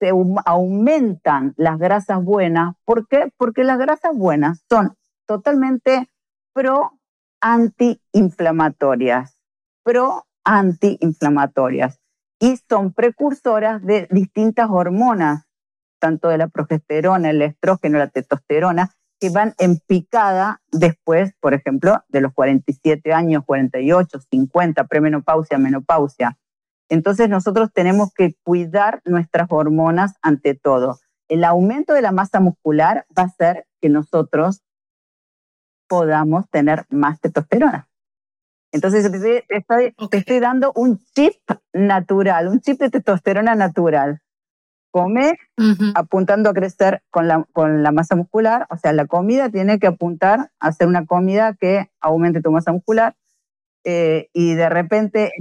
Se 0.00 0.10
aumentan 0.44 1.54
las 1.56 1.78
grasas 1.78 2.22
buenas. 2.22 2.74
¿Por 2.84 3.06
qué? 3.08 3.32
Porque 3.36 3.64
las 3.64 3.78
grasas 3.78 4.16
buenas 4.16 4.64
son 4.68 4.96
totalmente 5.26 6.10
pro 6.52 6.92
antiinflamatorias. 7.40 9.38
Pro 9.82 10.26
antiinflamatorias. 10.44 12.00
Y 12.40 12.58
son 12.68 12.92
precursoras 12.92 13.82
de 13.82 14.08
distintas 14.10 14.68
hormonas, 14.68 15.46
tanto 16.00 16.28
de 16.28 16.38
la 16.38 16.48
progesterona, 16.48 17.30
el 17.30 17.40
estrógeno, 17.40 17.98
la 17.98 18.08
testosterona, 18.08 18.90
que 19.20 19.30
van 19.30 19.54
en 19.58 19.78
picada 19.78 20.60
después, 20.70 21.34
por 21.40 21.54
ejemplo, 21.54 22.02
de 22.08 22.20
los 22.20 22.32
47 22.32 23.12
años, 23.12 23.44
48, 23.46 24.20
50, 24.30 24.84
premenopausia, 24.84 25.58
menopausia. 25.58 26.38
Entonces 26.88 27.28
nosotros 27.28 27.72
tenemos 27.72 28.12
que 28.12 28.34
cuidar 28.42 29.00
nuestras 29.04 29.48
hormonas 29.50 30.14
ante 30.20 30.54
todo. 30.54 30.98
El 31.28 31.44
aumento 31.44 31.94
de 31.94 32.02
la 32.02 32.12
masa 32.12 32.40
muscular 32.40 33.06
va 33.16 33.22
a 33.22 33.26
hacer 33.26 33.66
que 33.80 33.88
nosotros 33.88 34.62
podamos 35.88 36.48
tener 36.50 36.84
más 36.90 37.20
testosterona. 37.20 37.88
Entonces 38.72 39.10
te 39.10 40.18
estoy 40.18 40.40
dando 40.40 40.72
un 40.74 40.98
chip 41.14 41.34
natural, 41.72 42.48
un 42.48 42.60
chip 42.60 42.80
de 42.80 42.90
testosterona 42.90 43.54
natural 43.54 44.20
come 44.94 45.36
apuntando 45.96 46.50
a 46.50 46.54
crecer 46.54 47.02
con 47.10 47.26
la, 47.26 47.44
con 47.52 47.82
la 47.82 47.90
masa 47.90 48.14
muscular, 48.14 48.68
o 48.70 48.76
sea, 48.76 48.92
la 48.92 49.06
comida 49.06 49.48
tiene 49.48 49.80
que 49.80 49.88
apuntar 49.88 50.52
a 50.60 50.68
hacer 50.68 50.86
una 50.86 51.04
comida 51.04 51.54
que 51.54 51.90
aumente 52.00 52.40
tu 52.40 52.52
masa 52.52 52.70
muscular. 52.70 53.16
Eh, 53.82 54.28
y 54.32 54.54
de 54.54 54.68
repente, 54.68 55.32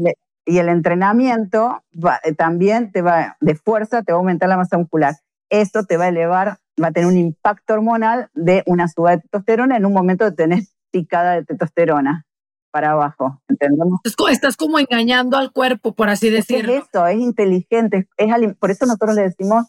y 0.44 0.58
el 0.58 0.70
entrenamiento 0.70 1.84
eh, 2.24 2.34
también 2.34 2.92
te 2.92 3.04
va, 3.04 3.38
de 3.42 3.54
fuerza 3.54 4.02
te 4.02 4.12
va 4.12 4.18
a 4.18 4.22
aumentar 4.22 4.50
la 4.50 4.58
masa 4.58 4.80
muscular. 4.80 5.18
Esto 5.52 5.84
te 5.84 5.98
va 5.98 6.06
a 6.06 6.10
elevar, 6.10 6.58
va 6.82 6.88
a 6.88 6.92
tener 6.92 7.08
un 7.08 7.18
impacto 7.18 7.76
hormonal 7.76 8.30
de 8.34 8.64
una 8.66 8.88
suba 8.88 9.12
de 9.12 9.20
testosterona 9.20 9.78
en 9.78 9.86
un 9.86 9.94
momento 9.94 10.26
de 10.26 10.32
tener 10.32 10.64
picada 10.90 11.34
de 11.34 11.46
testosterona 11.46 12.26
para 12.74 12.94
abajo, 12.94 13.40
¿entendemos? 13.48 14.02
Estás 14.32 14.58
como 14.58 14.80
engañando 14.80 15.38
al 15.38 15.52
cuerpo, 15.52 15.94
por 15.94 16.10
así 16.10 16.32
decirlo. 16.32 16.74
Es 16.74 16.86
eso, 16.86 17.06
es 17.06 17.20
inteligente, 17.20 18.10
es, 18.18 18.56
por 18.56 18.72
eso 18.72 18.88
nosotros 18.88 19.16
le 19.16 19.22
decimos, 19.22 19.68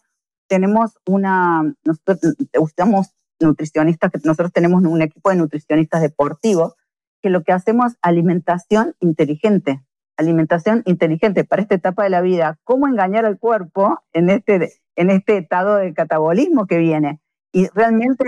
tenemos 0.48 0.98
una, 1.06 1.74
nosotros 1.84 2.34
usamos 2.58 3.10
nutricionistas, 3.40 4.10
nosotros 4.24 4.52
tenemos 4.52 4.82
un 4.82 5.02
equipo 5.02 5.28
de 5.28 5.36
nutricionistas 5.36 6.00
deportivos, 6.00 6.76
que 7.20 7.28
lo 7.28 7.42
que 7.42 7.52
hacemos 7.52 7.92
es 7.92 7.98
alimentación 8.00 8.94
inteligente, 9.00 9.84
alimentación 10.16 10.82
inteligente 10.86 11.44
para 11.44 11.60
esta 11.60 11.74
etapa 11.74 12.04
de 12.04 12.10
la 12.10 12.22
vida, 12.22 12.58
cómo 12.64 12.88
engañar 12.88 13.26
al 13.26 13.38
cuerpo 13.38 14.00
en 14.14 14.30
este, 14.30 14.72
en 14.96 15.10
este 15.10 15.36
estado 15.36 15.76
de 15.76 15.92
catabolismo 15.92 16.66
que 16.66 16.78
viene. 16.78 17.20
Y 17.52 17.68
realmente 17.68 18.24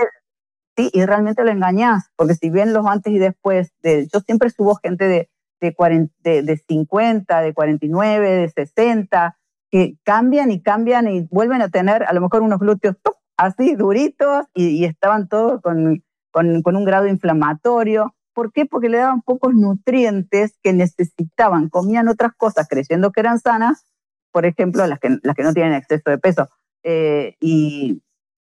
Sí, 0.76 0.90
y 0.92 1.06
realmente 1.06 1.42
lo 1.42 1.50
engañas, 1.50 2.10
porque 2.16 2.34
si 2.34 2.50
bien 2.50 2.74
los 2.74 2.86
antes 2.86 3.12
y 3.12 3.18
después, 3.18 3.72
de, 3.82 4.08
yo 4.12 4.20
siempre 4.20 4.50
subo 4.50 4.74
gente 4.74 5.08
de, 5.08 5.30
de, 5.60 6.42
de, 6.42 6.56
50, 6.68 7.40
de 7.40 7.54
49, 7.54 8.30
de 8.30 8.48
60, 8.50 9.38
que 9.70 9.96
cambian 10.04 10.50
y 10.50 10.62
cambian 10.62 11.08
y 11.08 11.26
vuelven 11.30 11.62
a 11.62 11.70
tener 11.70 12.04
a 12.04 12.12
lo 12.12 12.20
mejor 12.20 12.42
unos 12.42 12.60
glúteos 12.60 12.96
así 13.38 13.74
duritos 13.74 14.46
y, 14.54 14.84
estaban 14.84 15.28
todos 15.28 15.60
con, 15.62 16.04
con, 16.30 16.62
con, 16.62 16.76
un 16.76 16.84
grado 16.84 17.06
inflamatorio. 17.06 18.14
¿Por 18.34 18.52
qué? 18.52 18.66
Porque 18.66 18.90
le 18.90 18.98
daban 18.98 19.22
pocos 19.22 19.54
nutrientes 19.54 20.58
que 20.62 20.74
necesitaban, 20.74 21.70
comían 21.70 22.08
otras 22.08 22.32
cosas 22.36 22.68
creyendo 22.68 23.12
que 23.12 23.20
eran 23.20 23.40
sanas, 23.40 23.86
por 24.30 24.44
ejemplo, 24.44 24.86
las 24.86 24.98
que, 24.98 25.18
las 25.22 25.34
que 25.34 25.42
no 25.42 25.54
tienen 25.54 25.72
exceso 25.72 26.10
de 26.10 26.18
peso. 26.18 26.50
Eh, 26.82 27.34
y, 27.40 28.02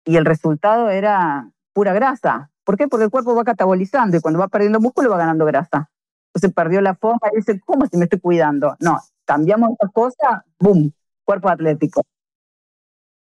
y 0.05 0.15
el 0.17 0.25
resultado 0.25 0.91
era 0.91 1.51
pura 1.79 1.93
grasa. 1.93 2.51
¿Por 2.65 2.75
qué? 2.75 2.89
Porque 2.89 3.05
el 3.05 3.09
cuerpo 3.09 3.33
va 3.33 3.45
catabolizando 3.45 4.17
y 4.17 4.19
cuando 4.19 4.37
va 4.37 4.49
perdiendo 4.49 4.81
músculo 4.81 5.09
va 5.09 5.17
ganando 5.17 5.45
grasa. 5.45 5.89
Entonces 6.27 6.53
perdió 6.53 6.81
la 6.81 6.93
forma 6.93 7.29
y 7.31 7.37
dice, 7.37 7.57
¿cómo 7.65 7.85
si 7.87 7.95
me 7.95 8.03
estoy 8.03 8.19
cuidando? 8.19 8.75
No, 8.81 8.99
cambiamos 9.23 9.69
esta 9.71 9.87
cosa, 9.87 10.43
¡boom! 10.59 10.91
Cuerpo 11.23 11.47
atlético. 11.47 12.03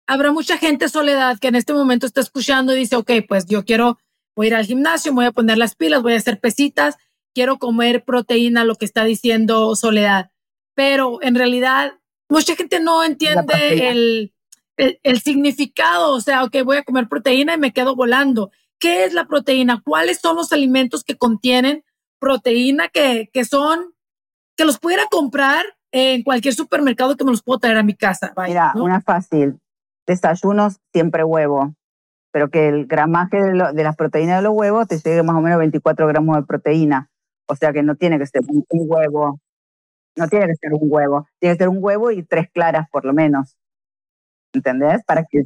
Habrá 0.07 0.31
mucha 0.31 0.57
gente, 0.57 0.89
Soledad, 0.89 1.37
que 1.37 1.49
en 1.49 1.55
este 1.55 1.71
momento 1.71 2.07
está 2.07 2.19
escuchando 2.19 2.75
y 2.75 2.79
dice, 2.79 2.95
ok, 2.95 3.11
pues 3.29 3.45
yo 3.45 3.63
quiero, 3.63 3.99
voy 4.35 4.47
a 4.47 4.49
ir 4.49 4.55
al 4.55 4.65
gimnasio, 4.65 5.13
voy 5.13 5.25
a 5.25 5.31
poner 5.31 5.59
las 5.59 5.75
pilas, 5.75 6.01
voy 6.01 6.13
a 6.13 6.17
hacer 6.17 6.39
pesitas, 6.39 6.97
quiero 7.35 7.59
comer 7.59 8.05
proteína, 8.05 8.63
lo 8.63 8.73
que 8.73 8.85
está 8.85 9.03
diciendo 9.03 9.75
Soledad. 9.75 10.31
Pero 10.73 11.21
en 11.21 11.35
realidad, 11.35 11.99
mucha 12.27 12.55
gente 12.55 12.79
no 12.79 13.03
entiende 13.03 13.91
el, 13.91 14.33
el, 14.77 15.19
significado, 15.21 16.13
o 16.13 16.21
sea, 16.21 16.43
ok, 16.43 16.57
voy 16.63 16.77
a 16.77 16.83
comer 16.83 17.07
proteína 17.07 17.55
y 17.55 17.59
me 17.59 17.73
quedo 17.73 17.95
volando. 17.95 18.51
¿Qué 18.79 19.05
es 19.05 19.13
la 19.13 19.25
proteína? 19.25 19.81
¿Cuáles 19.83 20.19
son 20.19 20.35
los 20.35 20.53
alimentos 20.53 21.03
que 21.03 21.17
contienen 21.17 21.83
proteína 22.19 22.89
que, 22.89 23.29
que 23.33 23.43
son, 23.43 23.93
que 24.55 24.65
los 24.65 24.79
pudiera 24.79 25.03
comprar 25.09 25.65
en 25.91 26.23
cualquier 26.23 26.53
supermercado 26.53 27.17
que 27.17 27.23
me 27.23 27.31
los 27.31 27.41
puedo 27.41 27.59
traer 27.59 27.77
a 27.77 27.83
mi 27.83 27.95
casa? 27.95 28.33
Mira, 28.45 28.73
una 28.75 29.01
fácil. 29.01 29.59
Desayunos 30.05 30.77
siempre 30.93 31.23
huevo, 31.23 31.73
pero 32.31 32.49
que 32.49 32.69
el 32.69 32.85
gramaje 32.85 33.41
de, 33.41 33.51
de, 33.73 33.83
las 33.83 33.95
proteínas 33.95 34.37
de 34.37 34.43
los 34.43 34.53
huevos 34.53 34.87
te 34.87 34.99
llegue 34.99 35.23
más 35.23 35.35
o 35.35 35.41
menos 35.41 35.59
24 35.59 36.07
gramos 36.07 36.37
de 36.37 36.43
proteína. 36.43 37.09
O 37.47 37.55
sea 37.55 37.73
que 37.73 37.81
no 37.81 37.95
tiene 37.95 38.19
que 38.19 38.27
ser 38.27 38.41
un 38.47 38.63
huevo. 38.69 39.39
No 40.15 40.27
tiene 40.27 40.47
que 40.47 40.55
ser 40.55 40.73
un 40.73 40.81
huevo. 40.83 41.27
Tiene 41.39 41.55
que 41.55 41.63
ser 41.63 41.69
un 41.69 41.77
huevo 41.79 42.11
y 42.11 42.23
tres 42.23 42.49
claras 42.51 42.87
por 42.89 43.05
lo 43.05 43.13
menos. 43.13 43.57
¿Entendés? 44.57 45.03
Para 45.05 45.23
que 45.23 45.45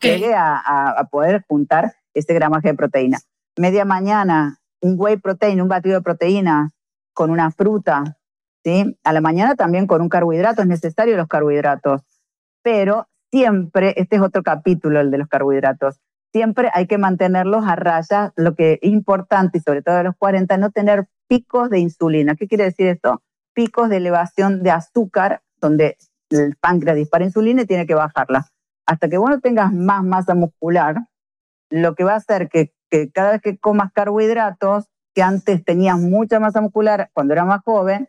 llegue 0.00 0.34
a, 0.34 1.08
poder 1.10 1.44
juntar 1.48 1.94
ese 2.14 2.34
gramaje 2.34 2.68
de 2.68 2.74
proteína. 2.74 3.18
Media 3.56 3.84
mañana, 3.84 4.58
un 4.80 4.94
whey 4.98 5.16
protein, 5.16 5.60
un 5.60 5.68
batido 5.68 5.96
de 5.96 6.02
proteína 6.02 6.70
con 7.14 7.30
una 7.30 7.50
fruta, 7.50 8.18
¿sí? 8.64 8.96
A 9.04 9.12
la 9.12 9.20
mañana 9.20 9.54
también 9.54 9.86
con 9.86 10.00
un 10.00 10.08
carbohidrato, 10.08 10.62
es 10.62 10.68
necesario 10.68 11.16
los 11.16 11.28
carbohidratos, 11.28 12.02
pero 12.62 13.08
siempre, 13.30 13.94
este 13.96 14.16
es 14.16 14.22
otro 14.22 14.42
capítulo, 14.42 15.00
el 15.00 15.10
de 15.10 15.18
los 15.18 15.28
carbohidratos, 15.28 16.00
siempre 16.32 16.70
hay 16.72 16.86
que 16.86 16.98
mantenerlos 16.98 17.64
a 17.66 17.76
raya, 17.76 18.32
lo 18.36 18.54
que 18.54 18.74
es 18.74 18.78
importante, 18.82 19.58
y 19.58 19.60
sobre 19.60 19.82
todo 19.82 19.96
a 19.96 20.02
los 20.02 20.16
40, 20.16 20.56
no 20.56 20.70
tener 20.70 21.06
picos 21.28 21.70
de 21.70 21.78
insulina. 21.78 22.34
¿Qué 22.34 22.48
quiere 22.48 22.64
decir 22.64 22.86
esto? 22.86 23.22
Picos 23.54 23.90
de 23.90 23.98
elevación 23.98 24.62
de 24.62 24.70
azúcar, 24.70 25.42
donde 25.60 25.96
el 26.32 26.56
páncreas 26.56 26.96
dispara 26.96 27.24
insulina 27.24 27.62
y 27.62 27.66
tiene 27.66 27.86
que 27.86 27.94
bajarla. 27.94 28.46
Hasta 28.86 29.08
que 29.08 29.18
vos 29.18 29.30
no 29.30 29.40
tengas 29.40 29.72
más 29.72 30.02
masa 30.04 30.34
muscular, 30.34 30.96
lo 31.70 31.94
que 31.94 32.04
va 32.04 32.14
a 32.14 32.16
hacer 32.16 32.48
que, 32.48 32.72
que 32.90 33.10
cada 33.10 33.32
vez 33.32 33.40
que 33.40 33.58
comas 33.58 33.92
carbohidratos, 33.92 34.86
que 35.14 35.22
antes 35.22 35.64
tenías 35.64 35.98
mucha 35.98 36.40
masa 36.40 36.60
muscular 36.60 37.10
cuando 37.12 37.32
era 37.34 37.44
más 37.44 37.60
joven, 37.64 38.08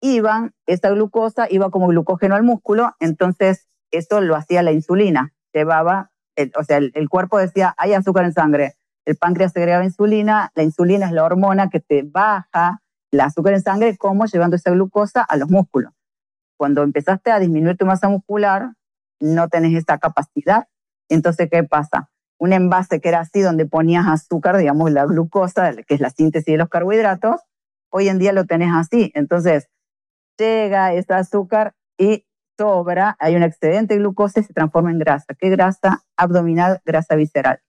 iban, 0.00 0.52
esa 0.66 0.90
glucosa 0.90 1.46
iba 1.50 1.70
como 1.70 1.88
glucógeno 1.88 2.34
al 2.34 2.42
músculo, 2.42 2.94
entonces 3.00 3.68
eso 3.90 4.20
lo 4.20 4.36
hacía 4.36 4.62
la 4.62 4.72
insulina, 4.72 5.32
llevaba, 5.52 6.10
o 6.58 6.64
sea, 6.64 6.78
el, 6.78 7.08
cuerpo 7.08 7.38
decía, 7.38 7.74
hay 7.76 7.92
azúcar 7.92 8.24
en 8.24 8.32
sangre, 8.32 8.74
el 9.04 9.16
páncreas 9.16 9.52
segregaba 9.52 9.84
insulina, 9.84 10.50
la 10.54 10.62
insulina 10.62 11.06
es 11.06 11.12
la 11.12 11.24
hormona 11.24 11.68
que 11.68 11.80
te 11.80 12.02
baja 12.02 12.80
el 13.10 13.20
azúcar 13.20 13.54
en 13.54 13.62
sangre, 13.62 13.96
como 13.96 14.26
llevando 14.26 14.56
esa 14.56 14.70
glucosa 14.70 15.22
a 15.22 15.36
los 15.36 15.50
músculos. 15.50 15.92
Cuando 16.60 16.82
empezaste 16.82 17.30
a 17.30 17.38
disminuir 17.38 17.78
tu 17.78 17.86
masa 17.86 18.10
muscular, 18.10 18.74
no 19.18 19.48
tenés 19.48 19.74
esta 19.74 19.96
capacidad. 19.96 20.68
Entonces, 21.08 21.48
¿qué 21.50 21.64
pasa? 21.64 22.10
Un 22.38 22.52
envase 22.52 23.00
que 23.00 23.08
era 23.08 23.20
así, 23.20 23.40
donde 23.40 23.64
ponías 23.64 24.06
azúcar, 24.06 24.58
digamos, 24.58 24.90
la 24.90 25.06
glucosa, 25.06 25.72
que 25.72 25.94
es 25.94 26.00
la 26.00 26.10
síntesis 26.10 26.52
de 26.52 26.58
los 26.58 26.68
carbohidratos, 26.68 27.40
hoy 27.90 28.10
en 28.10 28.18
día 28.18 28.34
lo 28.34 28.44
tenés 28.44 28.74
así. 28.74 29.10
Entonces, 29.14 29.70
llega 30.36 30.92
ese 30.92 31.14
azúcar 31.14 31.72
y 31.96 32.26
sobra, 32.58 33.16
hay 33.20 33.36
un 33.36 33.42
excedente 33.42 33.94
de 33.94 34.00
glucosa 34.00 34.40
y 34.40 34.42
se 34.42 34.52
transforma 34.52 34.90
en 34.90 34.98
grasa. 34.98 35.32
¿Qué 35.38 35.48
grasa? 35.48 36.02
Abdominal, 36.18 36.82
grasa 36.84 37.14
visceral. 37.14 37.62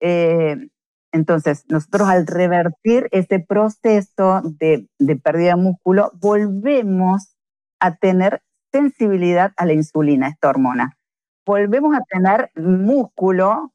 Eh, 0.00 0.68
entonces, 1.12 1.64
nosotros 1.70 2.10
al 2.10 2.26
revertir 2.26 3.08
ese 3.10 3.40
proceso 3.40 4.42
de, 4.44 4.86
de, 4.98 5.16
pérdida 5.16 5.54
de 5.54 5.62
músculo, 5.62 6.12
volvemos 6.20 7.31
a 7.82 7.96
tener 7.96 8.42
sensibilidad 8.70 9.52
a 9.56 9.66
la 9.66 9.72
insulina, 9.72 10.28
esta 10.28 10.48
hormona. 10.48 10.96
Volvemos 11.44 11.94
a 11.94 12.00
tener 12.08 12.50
músculo 12.54 13.72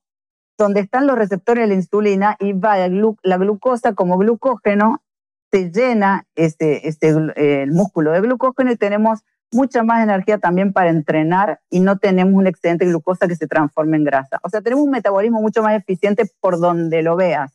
donde 0.58 0.80
están 0.80 1.06
los 1.06 1.18
receptores 1.18 1.66
de 1.66 1.68
la 1.68 1.76
insulina 1.76 2.38
y 2.40 2.54
va 2.54 2.78
la 2.78 3.38
glucosa 3.38 3.94
como 3.94 4.18
glucógeno, 4.18 5.04
se 5.52 5.72
llena 5.72 6.26
este, 6.36 6.88
este, 6.88 7.10
el 7.36 7.72
músculo 7.72 8.12
de 8.12 8.22
glucógeno 8.22 8.72
y 8.72 8.78
tenemos 8.78 9.20
mucha 9.52 9.84
más 9.84 10.04
energía 10.04 10.40
también 10.40 10.74
para 10.74 10.90
entrenar 10.90 11.60
y 11.70 11.82
no 11.82 11.98
tenemos 11.98 12.34
un 12.34 12.48
excedente 12.48 12.86
de 12.86 12.92
glucosa 12.92 13.28
que 13.28 13.36
se 13.36 13.48
transforme 13.48 13.98
en 13.98 14.06
grasa. 14.06 14.40
O 14.42 14.50
sea, 14.50 14.62
tenemos 14.62 14.86
un 14.86 14.92
metabolismo 14.92 15.42
mucho 15.42 15.62
más 15.62 15.78
eficiente 15.78 16.24
por 16.40 16.60
donde 16.60 17.02
lo 17.02 17.18
veas. 17.18 17.52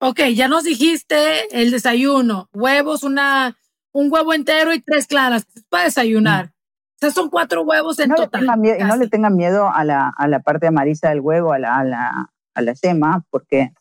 Ok, 0.00 0.20
ya 0.34 0.48
nos 0.48 0.64
dijiste 0.64 1.16
el 1.52 1.70
desayuno, 1.70 2.50
huevos, 2.52 3.02
una, 3.02 3.56
un 3.96 4.12
huevo 4.12 4.34
entero 4.34 4.74
y 4.74 4.80
tres 4.80 5.06
claras 5.06 5.46
para 5.70 5.84
desayunar. 5.84 6.52
O 6.96 6.98
sea, 6.98 7.10
son 7.10 7.30
cuatro 7.30 7.62
huevos 7.62 7.98
en 7.98 8.14
total. 8.14 8.44
y 8.44 8.84
no 8.84 8.96
le 8.96 9.08
tengan 9.08 9.36
miedo 9.36 9.70
a 9.72 9.84
la, 9.84 10.12
a 10.16 10.28
la 10.28 10.40
parte 10.40 10.66
amarilla 10.66 11.08
del 11.08 11.20
huevo, 11.20 11.52
a 11.52 11.58
la, 11.58 11.76
a 11.76 11.84
la, 11.84 12.30
a 12.54 12.62
la 12.62 12.72
yema, 12.74 13.24
porque 13.30 13.72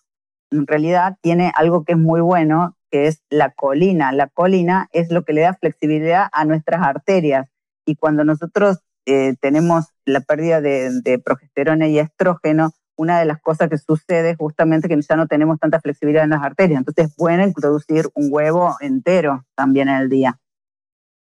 en 0.51 0.67
realidad 0.67 1.17
tiene 1.21 1.51
algo 1.55 1.83
que 1.83 1.93
es 1.93 1.97
muy 1.97 2.21
bueno, 2.21 2.77
que 2.91 3.07
es 3.07 3.23
la 3.29 3.51
colina. 3.51 4.13
La 4.13 4.27
colina 4.27 4.87
es 4.93 5.11
lo 5.11 5.23
que 5.25 5.33
le 5.33 5.41
da 5.41 5.53
flexibilidad 5.53 6.27
a 6.31 6.45
nuestras 6.45 6.81
arterias. 6.81 7.47
Y 7.85 7.95
cuando 7.95 8.23
nosotros 8.23 8.79
eh, 9.05 9.35
tenemos 9.41 9.85
la 10.05 10.21
pérdida 10.21 10.61
de, 10.61 11.21
progesterona 11.23 11.87
y 11.87 11.99
estrógeno, 11.99 12.71
una 12.97 13.19
de 13.19 13.25
las 13.25 13.41
cosas 13.41 13.69
que 13.69 13.77
sucede 13.77 14.35
justamente 14.35 14.87
que 14.87 14.99
ya 15.01 15.15
no 15.15 15.27
tenemos 15.27 15.59
tanta 15.59 15.79
flexibilidad 15.79 16.23
en 16.23 16.31
las 16.31 16.43
arterias. 16.43 16.79
Entonces 16.79 17.07
es 17.07 17.15
bueno 17.15 17.43
introducir 17.43 18.09
un 18.13 18.27
huevo 18.31 18.75
entero 18.79 19.45
también 19.55 19.89
en 19.89 19.95
el 19.95 20.09
día. 20.09 20.39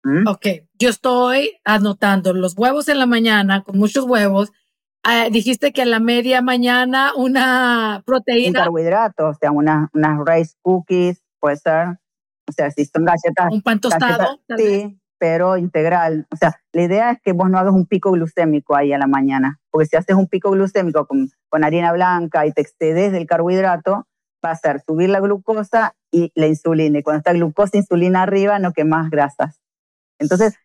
¿Mm? 0.04 0.28
Ok, 0.28 0.48
yo 0.78 0.90
estoy 0.90 1.54
anotando 1.64 2.34
los 2.34 2.58
huevos 2.58 2.90
en 2.90 3.00
la 3.00 3.06
mañana 3.06 3.64
con 3.64 3.78
muchos 3.78 4.06
huevos. 4.06 4.52
Ah, 5.04 5.28
dijiste 5.32 5.74
que 5.74 5.82
a 5.82 5.86
la 5.86 6.00
media 6.00 6.42
mañana 6.42 7.12
una 7.16 8.04
proteína. 8.06 8.60
Un 8.60 8.66
carbohidrato, 8.66 9.28
o 9.28 9.34
sea, 9.34 9.52
unas 9.52 9.90
rice 10.26 10.56
cookies, 10.62 11.22
puede 11.40 11.58
ser. 11.58 12.00
O 12.48 12.52
sea, 12.52 12.72
si 12.72 12.86
son 12.86 13.06
galletas. 13.06 13.52
Un 13.52 13.62
pan 13.62 13.80
tostado. 13.80 14.40
sí, 14.58 15.00
pero 15.24 15.56
integral. 15.56 16.28
O 16.34 16.36
sea, 16.36 16.60
la 16.74 16.82
idea 16.82 17.12
es 17.12 17.22
que 17.22 17.32
vos 17.32 17.50
no 17.50 17.58
hagas 17.58 17.74
un 17.74 17.86
pico 17.86 18.12
glucémico 18.12 18.76
ahí 18.76 18.92
a 18.92 18.98
la 18.98 19.08
mañana, 19.08 19.58
porque 19.72 19.88
si 19.88 19.96
haces 19.96 20.18
un 20.18 20.28
pico 20.28 20.52
glucémico 20.52 21.08
con, 21.08 21.30
con 21.48 21.64
harina 21.64 21.94
blanca 21.94 22.46
y 22.46 22.52
te 22.52 22.60
excedes 22.60 23.14
del 23.14 23.26
carbohidrato, 23.26 24.06
va 24.46 24.52
a 24.52 24.56
ser 24.58 24.82
subir 24.82 25.10
la 25.10 25.22
glucosa 25.22 25.96
y 26.12 26.34
la 26.36 26.48
insulina. 26.48 27.00
Y 27.00 27.04
cuando 27.04 27.20
está 27.20 27.32
glucosa 27.32 27.72
e 27.76 27.78
insulina 27.78 28.24
arriba, 28.24 28.60
no 28.60 28.74
quemas 28.74 29.10
grasas. 29.10 29.62
Entonces, 30.20 30.58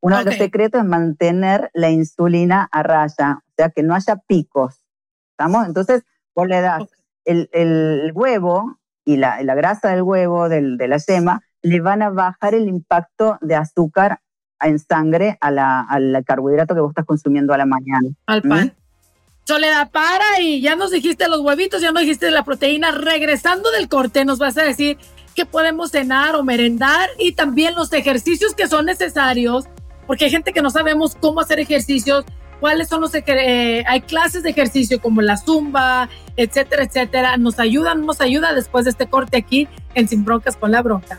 uno 0.00 0.16
de 0.16 0.24
los 0.24 0.36
secretos 0.36 0.80
es 0.80 0.86
mantener 0.86 1.70
la 1.74 1.90
insulina 1.90 2.66
a 2.72 2.82
raya, 2.82 3.42
o 3.46 3.52
sea, 3.54 3.68
que 3.68 3.82
no 3.82 3.94
haya 3.94 4.16
picos. 4.26 4.80
¿Estamos? 5.32 5.66
Entonces, 5.66 6.04
vos 6.34 6.48
le 6.48 6.62
das 6.62 6.84
el, 7.26 7.50
el, 7.52 8.12
huevo, 8.14 8.78
y 9.04 9.18
la, 9.18 9.42
la 9.42 9.54
grasa 9.54 9.90
del 9.90 10.00
huevo, 10.00 10.48
del, 10.48 10.78
de 10.78 10.88
la 10.88 10.96
yema, 10.96 11.42
le 11.66 11.80
van 11.80 12.00
a 12.00 12.10
bajar 12.10 12.54
el 12.54 12.68
impacto 12.68 13.38
de 13.40 13.56
azúcar 13.56 14.20
en 14.60 14.78
sangre 14.78 15.36
a 15.40 15.50
la, 15.50 15.80
al 15.80 16.22
carbohidrato 16.24 16.74
que 16.74 16.80
vos 16.80 16.90
estás 16.90 17.04
consumiendo 17.04 17.52
a 17.52 17.58
la 17.58 17.66
mañana. 17.66 18.08
Al 18.26 18.42
¿Mm? 18.44 18.48
pan. 18.48 18.74
Soledad, 19.44 19.90
para 19.90 20.40
y 20.40 20.60
ya 20.60 20.76
nos 20.76 20.92
dijiste 20.92 21.28
los 21.28 21.40
huevitos, 21.40 21.80
ya 21.80 21.90
nos 21.90 22.02
dijiste 22.02 22.30
la 22.30 22.44
proteína. 22.44 22.92
Regresando 22.92 23.70
del 23.72 23.88
corte, 23.88 24.24
nos 24.24 24.38
vas 24.38 24.56
a 24.58 24.62
decir 24.62 24.96
qué 25.34 25.44
podemos 25.44 25.90
cenar 25.90 26.36
o 26.36 26.44
merendar 26.44 27.10
y 27.18 27.32
también 27.32 27.74
los 27.74 27.92
ejercicios 27.92 28.54
que 28.54 28.68
son 28.68 28.86
necesarios, 28.86 29.66
porque 30.06 30.26
hay 30.26 30.30
gente 30.30 30.52
que 30.52 30.62
no 30.62 30.70
sabemos 30.70 31.16
cómo 31.20 31.40
hacer 31.40 31.58
ejercicios 31.58 32.24
cuáles 32.60 32.88
son 32.88 33.00
los 33.00 33.12
eh, 33.14 33.84
hay 33.86 34.00
clases 34.02 34.42
de 34.42 34.50
ejercicio 34.50 35.00
como 35.00 35.20
la 35.20 35.36
zumba, 35.36 36.08
etcétera, 36.36 36.84
etcétera. 36.84 37.36
Nos 37.36 37.58
ayudan, 37.58 38.06
nos 38.06 38.20
ayuda 38.20 38.54
después 38.54 38.84
de 38.84 38.92
este 38.92 39.08
corte 39.08 39.36
aquí 39.36 39.68
en 39.94 40.06
Sin 40.08 40.24
Broncas 40.24 40.56
con 40.56 40.70
la 40.70 40.80
Bronca. 40.82 41.18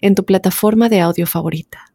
en 0.00 0.14
tu 0.14 0.24
plataforma 0.24 0.88
de 0.88 1.00
audio 1.00 1.26
favorita. 1.26 1.90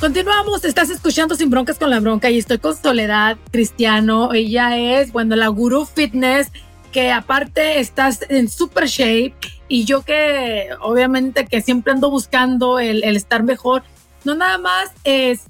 Continuamos, 0.00 0.64
estás 0.64 0.90
escuchando 0.90 1.34
Sin 1.34 1.48
Broncas 1.48 1.78
con 1.78 1.90
la 1.90 2.00
Bronca 2.00 2.30
y 2.30 2.38
estoy 2.38 2.58
con 2.58 2.76
Soledad 2.76 3.38
Cristiano. 3.50 4.32
Ella 4.34 4.76
es, 4.76 5.10
bueno, 5.10 5.36
la 5.36 5.48
gurú 5.48 5.86
fitness, 5.86 6.52
que 6.92 7.10
aparte 7.10 7.80
estás 7.80 8.24
en 8.28 8.48
super 8.48 8.86
shape 8.86 9.34
y 9.68 9.84
yo 9.84 10.02
que 10.02 10.68
obviamente 10.80 11.46
que 11.46 11.62
siempre 11.62 11.92
ando 11.92 12.10
buscando 12.10 12.78
el, 12.78 13.02
el 13.04 13.16
estar 13.16 13.42
mejor, 13.42 13.82
no 14.24 14.34
nada 14.34 14.58
más 14.58 14.92
es 15.02 15.46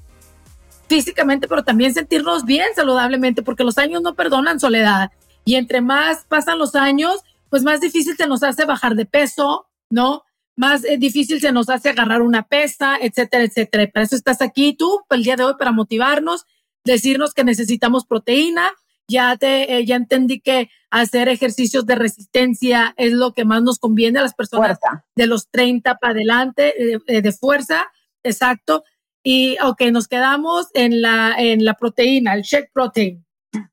físicamente, 0.89 1.49
pero 1.49 1.65
también 1.65 1.95
sentirnos 1.95 2.45
bien 2.45 2.67
saludablemente, 2.75 3.43
porque 3.43 3.65
los 3.65 3.79
años 3.79 4.03
no 4.03 4.15
perdonan 4.15 4.61
soledad. 4.61 5.11
Y 5.45 5.55
entre 5.57 5.81
más 5.81 6.25
pasan 6.29 6.59
los 6.59 6.75
años, 6.75 7.21
pues 7.51 7.63
más 7.63 7.81
difícil 7.81 8.17
se 8.17 8.27
nos 8.27 8.43
hace 8.43 8.65
bajar 8.65 8.95
de 8.95 9.07
peso, 9.07 9.67
¿no? 9.91 10.25
más 10.57 10.85
eh, 10.85 10.97
difícil 10.97 11.41
se 11.41 11.53
nos 11.53 11.69
hace 11.69 11.91
agarrar 11.91 12.23
una 12.23 12.49
pesta, 12.49 12.97
etcétera, 13.01 13.45
etcétera. 13.45 13.89
Para 13.93 14.05
eso 14.05 14.17
estás 14.17 14.41
aquí 14.43 14.75
tú, 14.75 15.03
el 15.11 15.23
día 15.23 15.37
de 15.37 15.45
hoy, 15.45 15.55
para 15.59 15.71
motivarnos, 15.71 16.47
decirnos 16.85 17.35
que 17.35 17.45
necesitamos 17.45 18.07
proteína. 18.07 18.73
Ya 19.09 19.37
te, 19.37 19.77
eh, 19.77 19.85
ya 19.85 19.95
entendí 19.95 20.41
que 20.41 20.69
hacer 20.91 21.29
ejercicios 21.29 21.87
de 21.87 21.95
resistencia 21.95 22.93
es 22.97 23.13
lo 23.13 23.35
que 23.35 23.45
más 23.45 23.63
nos 23.63 23.79
conviene 23.79 24.19
a 24.19 24.23
las 24.23 24.35
personas 24.35 24.79
de 25.15 25.27
los 25.29 25.49
30 25.49 25.99
para 25.99 26.15
adelante, 26.15 26.75
eh, 27.07 27.23
de 27.23 27.33
fuerza, 27.33 27.87
exacto. 28.25 28.83
Y, 29.29 29.57
ok, 29.61 29.83
nos 29.91 30.07
quedamos 30.07 30.69
en 30.73 31.03
la, 31.03 31.35
en 31.37 31.65
la 31.65 31.75
proteína, 31.75 32.35
el 32.35 32.43
shake 32.43 32.71
protein. 32.73 33.27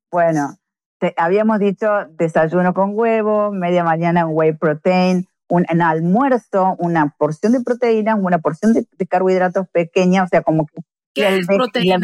Bueno, 0.10 0.58
te, 0.98 1.14
habíamos 1.16 1.60
dicho 1.60 1.88
desayuno 2.10 2.74
con 2.74 2.98
huevo, 2.98 3.52
media 3.52 3.84
mañana 3.84 4.26
un 4.26 4.36
whey 4.36 4.54
protein, 4.54 5.28
un, 5.48 5.64
en 5.70 5.84
almuerzo 5.84 6.76
una 6.80 7.14
porción 7.20 7.52
de 7.52 7.62
proteína, 7.62 8.16
una 8.16 8.40
porción 8.40 8.74
de, 8.74 8.88
carbohidratos 9.06 9.68
pequeña, 9.70 10.24
o 10.24 10.28
sea, 10.28 10.42
como 10.42 10.66
que 10.66 10.82
¿Qué 11.14 11.38
es 11.38 11.46
proteína, 11.46 12.00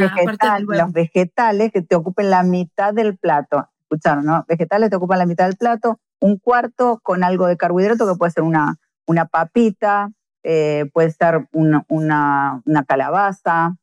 los 0.67 0.93
vegetales 0.93 1.71
que 1.71 1.81
te 1.81 1.95
ocupen 1.95 2.29
la 2.29 2.43
mitad 2.43 2.93
del 2.93 3.17
plato. 3.17 3.67
Escucharon, 3.81 4.25
¿no? 4.25 4.45
Vegetales 4.47 4.91
te 4.91 4.95
ocupan 4.95 5.17
la 5.17 5.25
mitad 5.25 5.47
del 5.47 5.57
plato, 5.57 5.99
un 6.19 6.37
cuarto 6.37 6.99
con 7.01 7.23
algo 7.23 7.47
de 7.47 7.57
carbohidrato 7.57 8.07
que 8.07 8.15
puede 8.15 8.31
ser 8.31 8.43
una, 8.43 8.75
una 9.07 9.25
papita, 9.25 10.11
eh, 10.43 10.89
puede 10.93 11.11
ser 11.11 11.47
una, 11.51 11.83
una, 11.87 12.83
calabaza, 12.87 13.75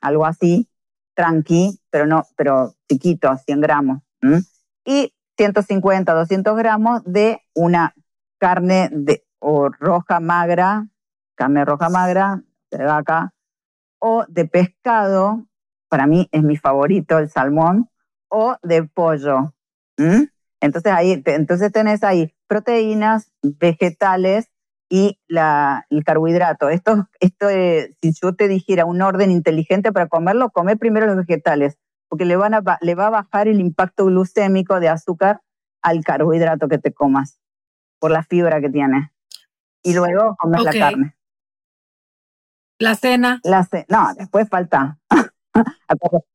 algo 0.00 0.26
así, 0.26 0.68
tranqui, 1.14 1.80
pero 1.90 2.06
no, 2.06 2.24
pero 2.36 2.74
chiquito, 2.88 3.36
100 3.36 3.60
gramos. 3.60 3.98
Y 4.84 5.12
150, 5.36 6.12
200 6.12 6.56
gramos 6.56 7.02
de 7.04 7.40
una 7.54 7.94
carne 8.38 8.88
de, 8.92 9.24
o 9.38 9.68
roja 9.68 10.20
magra, 10.20 10.88
carne 11.34 11.64
roja 11.64 11.88
magra 11.88 12.42
de 12.70 12.84
vaca, 12.84 13.34
o 13.98 14.24
de 14.28 14.46
pescado, 14.46 15.46
para 15.88 16.06
mí 16.06 16.28
es 16.32 16.42
mi 16.42 16.56
favorito 16.56 17.18
el 17.18 17.30
salmón, 17.30 17.90
o 18.28 18.56
de 18.62 18.84
pollo. 18.84 19.54
Entonces 20.60 20.92
ahí, 20.92 21.22
entonces 21.24 21.72
tenés 21.72 22.02
ahí 22.02 22.34
proteínas, 22.46 23.32
vegetales 23.42 24.48
y 24.88 25.18
la, 25.28 25.86
el 25.90 26.04
carbohidrato. 26.04 26.68
Esto, 26.68 27.08
esto 27.20 27.48
si 27.48 28.12
yo 28.22 28.34
te 28.34 28.48
dijera 28.48 28.84
un 28.84 29.02
orden 29.02 29.30
inteligente 29.30 29.92
para 29.92 30.08
comerlo, 30.08 30.50
come 30.50 30.76
primero 30.76 31.06
los 31.06 31.16
vegetales, 31.16 31.78
porque 32.08 32.24
le, 32.24 32.36
van 32.36 32.54
a, 32.54 32.62
le 32.80 32.94
va 32.94 33.06
a 33.06 33.10
bajar 33.10 33.48
el 33.48 33.60
impacto 33.60 34.06
glucémico 34.06 34.80
de 34.80 34.88
azúcar 34.88 35.40
al 35.82 36.02
carbohidrato 36.02 36.68
que 36.68 36.78
te 36.78 36.92
comas 36.92 37.38
por 37.98 38.10
la 38.10 38.22
fibra 38.22 38.60
que 38.60 38.70
tiene. 38.70 39.12
Y 39.82 39.94
luego 39.94 40.36
comes 40.38 40.62
la 40.62 40.72
carne. 40.72 41.16
La 42.78 42.94
cena. 42.94 43.40
La 43.44 43.66
no, 43.88 44.14
después 44.14 44.48
falta. 44.48 44.98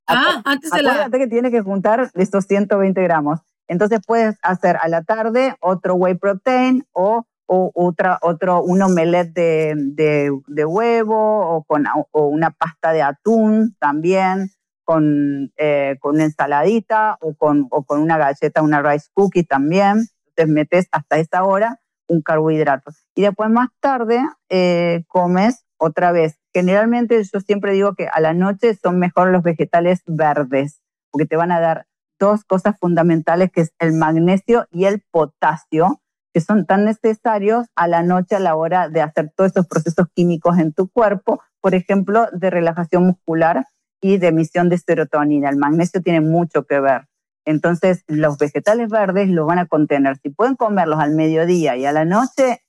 ah, 0.08 0.42
antes 0.46 0.72
de 0.72 0.84
la... 0.84 1.10
que 1.10 1.28
tienes 1.28 1.52
que 1.52 1.62
juntar 1.62 2.10
estos 2.14 2.46
120 2.46 3.02
gramos. 3.04 3.40
Entonces 3.68 4.00
puedes 4.06 4.38
hacer 4.42 4.78
a 4.82 4.88
la 4.88 5.04
tarde 5.04 5.56
otro 5.60 5.96
whey 5.96 6.16
protein 6.16 6.88
o, 6.92 7.26
o 7.52 7.72
otra, 7.74 8.20
otro, 8.22 8.62
un 8.62 8.82
omelette 8.82 9.34
de, 9.34 10.32
de, 10.48 10.66
huevo 10.66 11.56
o, 11.56 11.64
con, 11.64 11.86
o 12.12 12.28
una 12.28 12.52
pasta 12.52 12.92
de 12.92 13.02
atún 13.02 13.76
también 13.80 14.52
con, 14.84 15.52
eh, 15.58 15.98
con 16.00 16.16
una 16.16 16.26
ensaladita 16.26 17.18
o 17.22 17.34
con, 17.34 17.68
o 17.72 17.84
con 17.84 18.02
una 18.02 18.18
galleta, 18.18 18.62
una 18.62 18.82
rice 18.82 19.08
cookie 19.14 19.44
también 19.44 20.06
metes 20.48 20.88
hasta 20.92 21.18
esa 21.18 21.44
hora 21.44 21.80
un 22.08 22.22
carbohidrato. 22.22 22.92
Y 23.16 23.22
después 23.22 23.50
más 23.50 23.70
tarde 23.80 24.20
eh, 24.50 25.04
comes 25.08 25.66
otra 25.78 26.12
vez. 26.12 26.40
Generalmente 26.54 27.22
yo 27.24 27.40
siempre 27.40 27.74
digo 27.74 27.94
que 27.94 28.08
a 28.08 28.20
la 28.20 28.34
noche 28.34 28.76
son 28.76 29.00
mejor 29.00 29.30
los 29.30 29.44
vegetales 29.44 30.02
verdes, 30.08 30.82
porque 31.12 31.28
te 31.28 31.36
van 31.36 31.52
a 31.52 31.60
dar 31.60 31.86
dos 32.20 32.44
cosas 32.44 32.78
fundamentales, 32.80 33.52
que 33.52 33.62
es 33.62 33.74
el 33.80 33.94
magnesio 33.94 34.66
y 34.72 34.86
el 34.86 35.04
potasio, 35.12 36.02
que 36.34 36.42
son 36.42 36.65
tan 36.65 36.86
necesarios 36.86 37.68
a 37.76 37.88
la 37.88 38.04
noche 38.04 38.36
a 38.36 38.39
la 38.39 38.56
hora 38.56 38.89
de 38.89 39.02
hacer 39.02 39.32
todos 39.36 39.52
esos 39.52 39.68
procesos 39.68 40.08
químicos 40.13 40.58
en 40.60 40.74
tu 40.74 40.89
cuerpo, 40.89 41.42
por 41.62 41.76
ejemplo, 41.76 42.28
de 42.32 42.50
relajación 42.50 43.04
muscular 43.06 43.65
y 44.02 44.18
de 44.18 44.28
emisión 44.28 44.70
de 44.70 44.78
serotonina. 44.78 45.50
El 45.50 45.58
magnesio 45.58 46.02
tiene 46.02 46.22
mucho 46.22 46.65
que 46.65 46.80
ver. 46.80 47.08
Entonces, 47.46 48.04
los 48.08 48.38
vegetales 48.38 48.89
verdes 48.89 49.30
los 49.30 49.48
van 49.48 49.60
a 49.60 49.65
contener. 49.65 50.18
Si 50.18 50.30
pueden 50.30 50.56
comerlos 50.56 51.00
al 51.00 51.15
mediodía 51.15 51.76
y 51.78 51.86
a 51.86 51.92
la 51.92 52.06
noche, 52.06 52.62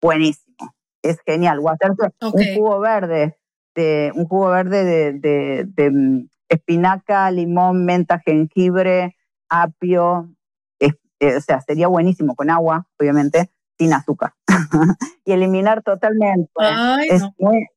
buenísimo. 0.00 0.74
Es 1.02 1.18
genial. 1.26 1.60
O 1.60 1.68
hacerse 1.68 2.10
un 2.22 2.54
jugo 2.54 2.80
verde, 2.80 3.36
de, 3.74 4.12
un 4.14 4.26
jugo 4.26 4.48
verde 4.48 5.12
de, 5.12 5.90
mm, 5.90 6.28
espinaca, 6.48 7.30
limón, 7.30 7.84
menta, 7.84 8.20
jengibre, 8.24 9.16
apio. 9.48 10.30
Eh, 11.20 11.36
o 11.36 11.40
sea, 11.40 11.60
sería 11.60 11.86
buenísimo 11.86 12.34
con 12.34 12.50
agua, 12.50 12.86
obviamente, 12.98 13.50
sin 13.78 13.92
azúcar. 13.92 14.34
y 15.24 15.32
eliminar 15.32 15.82
totalmente. 15.82 16.50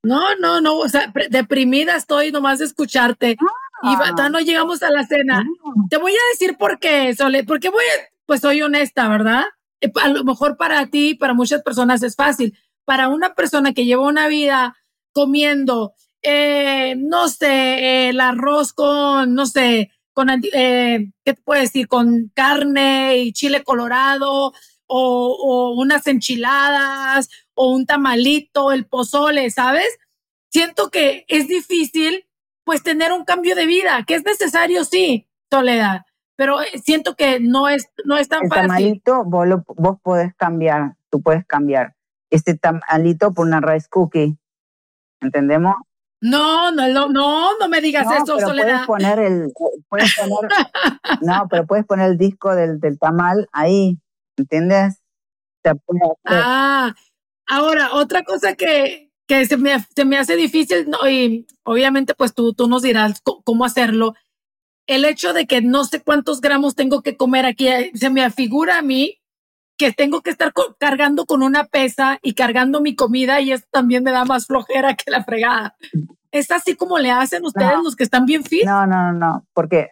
no. 0.01 0.35
no, 0.39 0.61
no, 0.61 0.77
O 0.79 0.89
sea, 0.89 1.13
deprimida 1.29 1.95
estoy 1.95 2.31
nomás 2.31 2.59
de 2.59 2.65
escucharte. 2.65 3.37
Ah, 3.83 4.11
y 4.11 4.17
ya 4.17 4.29
no 4.29 4.39
llegamos 4.39 4.81
a 4.81 4.89
la 4.89 5.05
cena. 5.05 5.45
Te 5.89 5.97
voy 5.97 6.13
a 6.13 6.31
decir 6.31 6.57
por 6.57 6.79
qué, 6.79 7.13
Sole, 7.15 7.43
porque 7.43 7.69
voy, 7.69 7.83
pues 8.25 8.41
soy 8.41 8.61
honesta, 8.61 9.07
¿verdad? 9.09 9.43
Eh, 9.81 9.91
a 10.01 10.07
lo 10.07 10.23
mejor 10.23 10.55
para 10.55 10.87
ti, 10.87 11.15
para 11.15 11.33
muchas 11.33 11.61
personas 11.61 12.01
es 12.01 12.15
fácil. 12.15 12.57
Para 12.85 13.09
una 13.09 13.33
persona 13.33 13.73
que 13.73 13.85
lleva 13.85 14.07
una 14.07 14.27
vida 14.27 14.75
comiendo, 15.11 15.93
eh, 16.21 16.95
no 16.97 17.27
sé, 17.27 18.09
el 18.09 18.21
arroz 18.21 18.71
con, 18.73 19.35
no 19.35 19.45
sé, 19.45 19.91
con, 20.13 20.29
eh, 20.29 21.11
¿qué 21.25 21.33
te 21.33 21.41
puedo 21.41 21.61
decir? 21.61 21.87
Con 21.87 22.31
carne 22.33 23.17
y 23.17 23.33
chile 23.33 23.63
colorado, 23.63 24.53
o, 24.85 25.37
o 25.41 25.71
unas 25.79 26.05
enchiladas, 26.07 27.29
o 27.55 27.71
un 27.73 27.85
tamalito, 27.85 28.71
el 28.71 28.85
pozole, 28.85 29.49
¿sabes? 29.49 29.87
Siento 30.49 30.89
que 30.89 31.25
es 31.27 31.47
difícil 31.47 32.25
pues 32.63 32.83
tener 32.83 33.11
un 33.11 33.25
cambio 33.25 33.55
de 33.55 33.65
vida, 33.65 34.03
que 34.07 34.15
es 34.15 34.23
necesario, 34.23 34.85
sí, 34.85 35.27
Soledad, 35.51 36.05
pero 36.35 36.61
eh, 36.61 36.67
siento 36.83 37.15
que 37.15 37.39
no 37.39 37.67
es, 37.67 37.89
no 38.05 38.17
es 38.17 38.29
tan 38.29 38.43
el 38.43 38.49
fácil. 38.49 38.67
tamalito 38.67 39.23
vos, 39.25 39.47
lo, 39.47 39.63
vos 39.67 39.97
podés 40.01 40.33
cambiar, 40.35 40.95
tú 41.09 41.21
puedes 41.21 41.45
cambiar 41.45 41.95
este 42.29 42.57
tamalito 42.57 43.33
por 43.33 43.45
una 43.45 43.61
rice 43.61 43.87
cookie, 43.89 44.37
¿entendemos? 45.21 45.75
No, 46.23 46.71
no, 46.71 46.87
no, 46.87 47.09
no, 47.09 47.57
no 47.59 47.67
me 47.67 47.81
digas 47.81 48.07
eso, 48.09 48.35
pero 48.37 48.47
Soledad. 48.47 48.85
Puedes 48.85 48.87
poner 48.87 49.19
el, 49.19 49.51
puedes 49.89 50.15
poner, 50.15 50.51
no, 51.21 51.47
pero 51.49 51.67
puedes 51.67 51.85
poner 51.85 52.11
el 52.11 52.17
disco 52.17 52.55
del, 52.55 52.79
del 52.79 52.97
tamal 52.97 53.49
ahí, 53.51 53.99
¿entiendes? 54.37 55.01
ah, 56.25 56.95
ahora, 57.45 57.89
otra 57.91 58.23
cosa 58.23 58.55
que, 58.55 59.11
que 59.27 59.45
se 59.45 59.57
me, 59.57 59.75
se 59.93 60.05
me 60.05 60.17
hace 60.17 60.37
difícil, 60.37 60.89
¿no? 60.89 61.09
y 61.09 61.45
obviamente 61.63 62.13
pues 62.15 62.33
tú, 62.33 62.53
tú 62.53 62.69
nos 62.69 62.83
dirás 62.83 63.21
cómo 63.43 63.65
hacerlo. 63.65 64.13
El 64.87 65.03
hecho 65.03 65.33
de 65.33 65.45
que 65.45 65.61
no 65.61 65.83
sé 65.83 66.01
cuántos 66.01 66.39
gramos 66.39 66.75
tengo 66.75 67.01
que 67.01 67.17
comer 67.17 67.45
aquí, 67.45 67.67
se 67.95 68.09
me 68.09 68.23
afigura 68.23 68.77
a 68.77 68.81
mí 68.81 69.21
que 69.77 69.91
tengo 69.91 70.21
que 70.21 70.29
estar 70.29 70.53
cargando 70.79 71.25
con 71.25 71.43
una 71.43 71.65
pesa 71.65 72.19
y 72.21 72.35
cargando 72.35 72.81
mi 72.81 72.95
comida 72.95 73.41
y 73.41 73.51
eso 73.51 73.65
también 73.71 74.03
me 74.03 74.11
da 74.11 74.25
más 74.25 74.47
flojera 74.47 74.95
que 74.95 75.11
la 75.11 75.23
fregada. 75.23 75.75
¿Es 76.31 76.51
así 76.51 76.75
como 76.75 76.97
le 76.97 77.11
hacen 77.11 77.45
ustedes 77.45 77.77
los 77.83 77.95
que 77.95 78.03
están 78.03 78.25
bien 78.25 78.43
fit? 78.43 78.65
No, 78.65 78.87
no, 78.87 79.11
no, 79.11 79.13
no, 79.13 79.45
porque 79.53 79.91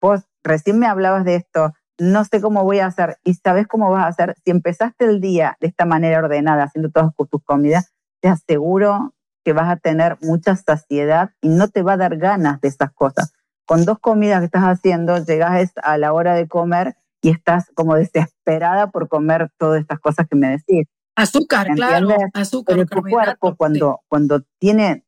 vos 0.00 0.22
recién 0.42 0.78
me 0.78 0.86
hablabas 0.86 1.24
de 1.24 1.36
esto, 1.36 1.72
no 1.98 2.24
sé 2.24 2.40
cómo 2.40 2.64
voy 2.64 2.80
a 2.80 2.86
hacer 2.86 3.18
y 3.24 3.34
sabes 3.34 3.66
cómo 3.66 3.90
vas 3.90 4.04
a 4.04 4.08
hacer. 4.08 4.34
Si 4.44 4.50
empezaste 4.50 5.04
el 5.04 5.20
día 5.20 5.56
de 5.60 5.68
esta 5.68 5.84
manera 5.84 6.18
ordenada, 6.18 6.64
haciendo 6.64 6.90
todas 6.90 7.12
tus 7.30 7.42
comidas, 7.44 7.92
te 8.20 8.28
aseguro 8.28 9.14
que 9.44 9.52
vas 9.52 9.68
a 9.68 9.76
tener 9.76 10.18
mucha 10.22 10.56
saciedad 10.56 11.30
y 11.40 11.48
no 11.48 11.68
te 11.68 11.82
va 11.82 11.94
a 11.94 11.96
dar 11.96 12.16
ganas 12.16 12.60
de 12.60 12.68
esas 12.68 12.92
cosas. 12.92 13.32
Con 13.66 13.84
dos 13.84 13.98
comidas 13.98 14.40
que 14.40 14.46
estás 14.46 14.64
haciendo, 14.64 15.18
llegas 15.24 15.72
a 15.82 15.98
la 15.98 16.12
hora 16.12 16.34
de 16.34 16.48
comer 16.48 16.96
y 17.22 17.30
estás 17.30 17.70
como 17.74 17.94
desesperada 17.94 18.90
por 18.90 19.08
comer 19.08 19.50
todas 19.56 19.80
estas 19.80 20.00
cosas 20.00 20.26
que 20.28 20.36
me 20.36 20.48
decís. 20.48 20.86
Azúcar, 21.14 21.68
claro, 21.74 22.08
azúcar. 22.34 22.76
Pero 22.76 22.86
tu 22.86 23.02
cuerpo 23.08 23.54
cuando, 23.56 24.00
cuando 24.08 24.42
tiene, 24.58 25.04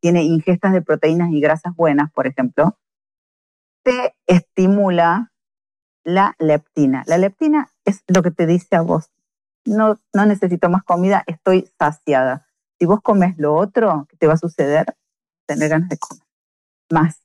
tiene 0.00 0.24
ingestas 0.24 0.72
de 0.72 0.82
proteínas 0.82 1.30
y 1.30 1.40
grasas 1.40 1.74
buenas, 1.76 2.10
por 2.12 2.26
ejemplo, 2.26 2.76
te 3.84 4.14
estimula 4.26 5.32
la 6.02 6.34
leptina. 6.38 7.04
La 7.06 7.18
leptina 7.18 7.70
es 7.84 8.02
lo 8.08 8.22
que 8.22 8.30
te 8.30 8.46
dice 8.46 8.76
a 8.76 8.80
vos, 8.80 9.10
no, 9.64 10.00
no 10.12 10.26
necesito 10.26 10.68
más 10.68 10.82
comida, 10.82 11.22
estoy 11.26 11.70
saciada. 11.78 12.46
Si 12.78 12.86
vos 12.86 13.00
comes 13.02 13.38
lo 13.38 13.54
otro, 13.54 14.06
¿qué 14.10 14.16
te 14.16 14.26
va 14.26 14.34
a 14.34 14.38
suceder? 14.38 14.86
Tener 15.46 15.68
ganas 15.68 15.88
de 15.88 15.98
comer. 15.98 16.24
Más. 16.90 17.20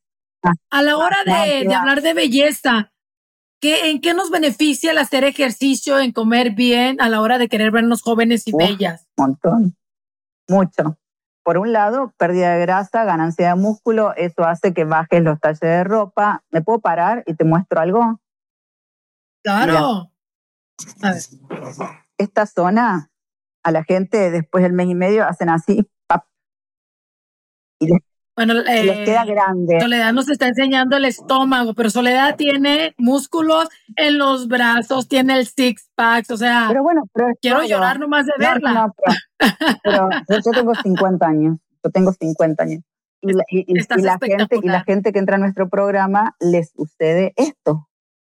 a 0.69 0.81
la 0.81 0.97
hora 0.97 1.17
de, 1.25 1.73
hablar 1.73 2.01
de 2.01 2.13
belleza, 2.13 2.91
¿qué, 3.60 3.91
¿en 3.91 4.02
qué 4.02 4.13
nos 4.13 4.30
beneficia 4.30 4.91
el 4.91 4.98
hacer 4.98 5.24
ejercicio, 5.24 6.00
en 6.00 6.12
comer 6.12 6.52
bien 6.52 7.00
a 7.02 7.10
la 7.10 7.22
hora 7.22 7.38
de 7.38 7.48
querer 7.48 7.72
vernos 7.72 8.02
jóvenes 8.02 8.48
y 8.48 8.52
bellas? 8.56 9.08
Un 9.17 9.26
montón, 9.26 9.78
mucho. 10.48 10.98
Por 11.43 11.58
un 11.58 11.72
lado, 11.72 12.13
pérdida 12.17 12.54
de 12.54 12.62
grasa, 12.62 13.06
ganancia 13.06 13.50
de 13.50 13.56
músculo, 13.56 14.13
eso 14.15 14.43
hace 14.43 14.74
que 14.74 14.84
bajes 14.84 15.24
los 15.24 15.39
talles 15.39 15.60
de 15.60 15.84
ropa. 15.84 16.43
¿Me 16.52 16.62
puedo 16.62 16.80
parar 16.80 17.24
y 17.26 17.34
te 17.34 17.43
muestro 17.43 17.80
algo? 17.80 18.19
Claro. 19.43 20.12
A 21.02 21.12
ver. 21.12 21.22
Esta 22.17 22.45
zona, 22.45 23.10
a 23.63 23.72
la 23.72 23.84
gente 23.84 24.32
después 24.32 24.63
del 24.63 24.74
mes 24.74 24.88
y 24.89 24.95
medio 24.95 25.26
hacen 25.26 25.50
así, 25.50 25.89
pap, 26.08 26.26
y 27.80 27.88
les, 27.88 28.02
Bueno, 28.45 28.62
y 28.62 28.84
les 28.84 28.97
eh, 28.99 29.04
queda 29.06 29.25
grande. 29.25 29.80
Soledad 29.82 30.13
nos 30.13 30.30
está 30.30 30.47
enseñando 30.47 30.95
el 30.95 31.06
estómago, 31.06 31.73
pero 31.73 31.89
Soledad 31.89 32.36
tiene 32.38 32.93
músculos 32.97 33.67
en 33.97 34.17
los 34.17 34.47
brazos, 34.47 35.08
tiene 35.10 35.38
el 35.38 35.45
six 35.45 35.89
pack, 35.95 36.25
o 36.32 36.38
sea, 36.38 36.65
Pero 36.69 36.84
bueno, 36.84 37.04
pero 37.13 37.28
quiero 37.41 37.58
todo. 37.58 37.67
llorar 37.67 37.99
nomás 37.99 38.25
de 38.25 38.32
No, 38.39 38.45
verla. 38.54 38.71
no, 38.73 38.93
pero, 39.84 40.10
pero 40.28 40.41
yo, 40.45 40.52
tengo 40.52 40.73
50 40.75 41.28
años, 41.28 41.58
yo 41.84 41.91
tengo 41.91 42.13
50 42.13 42.63
años. 42.63 42.82
Y 43.21 43.34
la, 43.34 43.43
y- 43.49 43.65
y- 43.67 43.78
Estás 43.80 43.97
y 43.99 44.04
la 44.04 44.17
gente, 44.21 44.60
y 44.63 44.67
la 44.69 44.84
gente 44.86 45.12
que 45.12 45.19
entra 45.19 45.36
a 45.36 45.39
nuestro 45.39 45.67
programa 45.69 46.36
les 46.39 46.71
sucede 46.71 47.34
esto. 47.36 47.89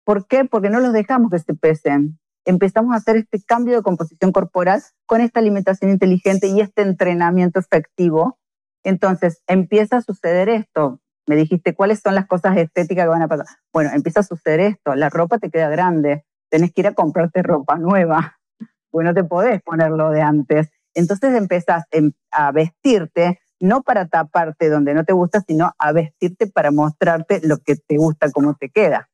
¿Por 0.03 0.25
qué? 0.25 0.45
Porque 0.45 0.71
no 0.71 0.79
los 0.79 0.93
dejamos 0.93 1.29
que 1.29 1.37
se 1.37 1.53
pesen. 1.53 2.17
Empezamos 2.43 2.93
a 2.95 2.97
hacer 2.97 3.17
este 3.17 3.39
cambio 3.45 3.75
de 3.75 3.83
composición 3.83 4.31
corporal 4.31 4.81
con 5.05 5.21
esta 5.21 5.39
alimentación 5.39 5.91
inteligente 5.91 6.47
y 6.47 6.59
este 6.59 6.81
entrenamiento 6.81 7.59
efectivo. 7.59 8.39
Entonces 8.83 9.41
empieza 9.47 9.97
a 9.97 10.01
suceder 10.01 10.49
esto. 10.49 10.99
Me 11.27 11.35
dijiste, 11.35 11.75
¿cuáles 11.75 11.99
son 11.99 12.15
las 12.15 12.27
cosas 12.27 12.57
estéticas 12.57 13.05
que 13.05 13.09
van 13.09 13.21
a 13.21 13.27
pasar? 13.27 13.45
Bueno, 13.71 13.91
empieza 13.93 14.21
a 14.21 14.23
suceder 14.23 14.59
esto. 14.59 14.95
La 14.95 15.09
ropa 15.09 15.37
te 15.37 15.49
queda 15.49 15.69
grande. 15.69 16.25
Tenés 16.49 16.73
que 16.73 16.81
ir 16.81 16.87
a 16.87 16.93
comprarte 16.93 17.41
ropa 17.43 17.77
nueva. 17.77 18.37
Pues 18.91 19.05
no 19.05 19.13
te 19.13 19.23
podés 19.23 19.61
poner 19.61 19.89
lo 19.91 20.09
de 20.09 20.21
antes. 20.21 20.69
Entonces 20.93 21.33
empezás 21.35 21.85
em- 21.91 22.11
a 22.29 22.51
vestirte, 22.51 23.39
no 23.61 23.83
para 23.83 24.09
taparte 24.09 24.69
donde 24.69 24.93
no 24.93 25.05
te 25.05 25.13
gusta, 25.13 25.39
sino 25.47 25.71
a 25.77 25.93
vestirte 25.93 26.47
para 26.47 26.71
mostrarte 26.71 27.39
lo 27.41 27.59
que 27.59 27.77
te 27.77 27.95
gusta, 27.95 28.29
cómo 28.33 28.53
te 28.55 28.69
queda. 28.69 29.09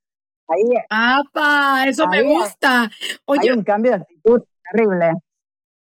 Ahí 0.47 0.63
¡Apa! 0.89 1.83
Eso 1.87 2.07
me 2.07 2.17
Ahí 2.17 2.25
gusta. 2.25 2.89
hay 3.27 3.49
un 3.51 3.63
cambio 3.63 3.91
de 3.91 3.97
actitud 3.97 4.41
terrible. 4.71 5.11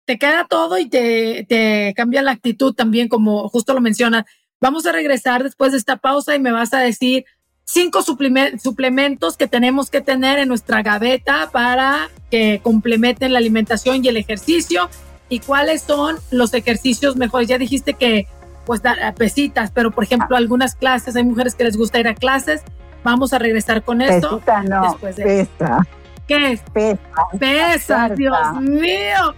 Te 0.05 0.17
queda 0.17 0.45
todo 0.49 0.77
y 0.77 0.87
te, 0.89 1.45
te 1.47 1.93
cambia 1.95 2.21
la 2.21 2.31
actitud 2.31 2.73
también, 2.73 3.07
como 3.07 3.47
justo 3.49 3.73
lo 3.73 3.81
mencionas. 3.81 4.25
Vamos 4.61 4.85
a 4.85 4.91
regresar 4.91 5.43
después 5.43 5.71
de 5.71 5.77
esta 5.77 5.97
pausa 5.97 6.35
y 6.35 6.39
me 6.39 6.51
vas 6.51 6.73
a 6.73 6.79
decir 6.79 7.25
cinco 7.65 8.01
suplementos 8.01 9.37
que 9.37 9.47
tenemos 9.47 9.89
que 9.89 10.01
tener 10.01 10.39
en 10.39 10.47
nuestra 10.49 10.81
gaveta 10.81 11.49
para 11.51 12.09
que 12.29 12.59
complementen 12.63 13.33
la 13.33 13.39
alimentación 13.39 14.03
y 14.03 14.07
el 14.09 14.17
ejercicio 14.17 14.89
y 15.29 15.39
cuáles 15.39 15.81
son 15.83 16.17
los 16.31 16.53
ejercicios 16.53 17.15
mejores. 17.15 17.47
Ya 17.47 17.57
dijiste 17.57 17.93
que 17.93 18.27
pues 18.65 18.81
dar 18.81 19.13
pesitas, 19.15 19.71
pero 19.71 19.91
por 19.91 20.03
ejemplo 20.05 20.37
algunas 20.37 20.75
clases, 20.75 21.15
hay 21.15 21.23
mujeres 21.23 21.55
que 21.55 21.63
les 21.65 21.75
gusta 21.77 21.99
ir 21.99 22.07
a 22.07 22.15
clases. 22.15 22.61
Vamos 23.03 23.33
a 23.33 23.39
regresar 23.39 23.83
con 23.83 24.01
esto. 24.01 24.39
Pesita 24.39 24.63
no, 24.63 24.83
después 24.83 25.15
de- 25.17 25.23
pesa, 25.23 25.85
¿Qué 26.27 26.53
es? 26.53 26.61
pesa. 26.73 26.99
Pesa. 27.37 28.09
Dios 28.09 28.61
mío. 28.61 29.35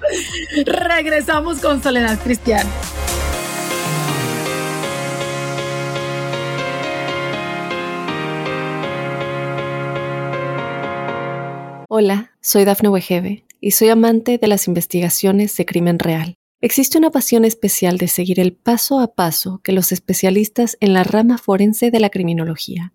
Regresamos 0.65 1.59
con 1.59 1.81
Soledad 1.81 2.19
Cristiana. 2.23 2.69
Hola, 11.89 12.31
soy 12.41 12.65
Dafne 12.65 12.89
Wegebe 12.89 13.45
y 13.61 13.71
soy 13.71 13.89
amante 13.89 14.37
de 14.37 14.47
las 14.47 14.67
investigaciones 14.67 15.55
de 15.57 15.65
crimen 15.65 15.97
real. 15.97 16.35
Existe 16.61 16.97
una 16.97 17.09
pasión 17.09 17.45
especial 17.45 17.97
de 17.97 18.07
seguir 18.07 18.39
el 18.39 18.53
paso 18.53 18.99
a 18.99 19.15
paso 19.15 19.61
que 19.63 19.71
los 19.71 19.91
especialistas 19.91 20.77
en 20.81 20.93
la 20.93 21.03
rama 21.03 21.37
forense 21.37 21.91
de 21.91 21.99
la 21.99 22.09
criminología 22.09 22.94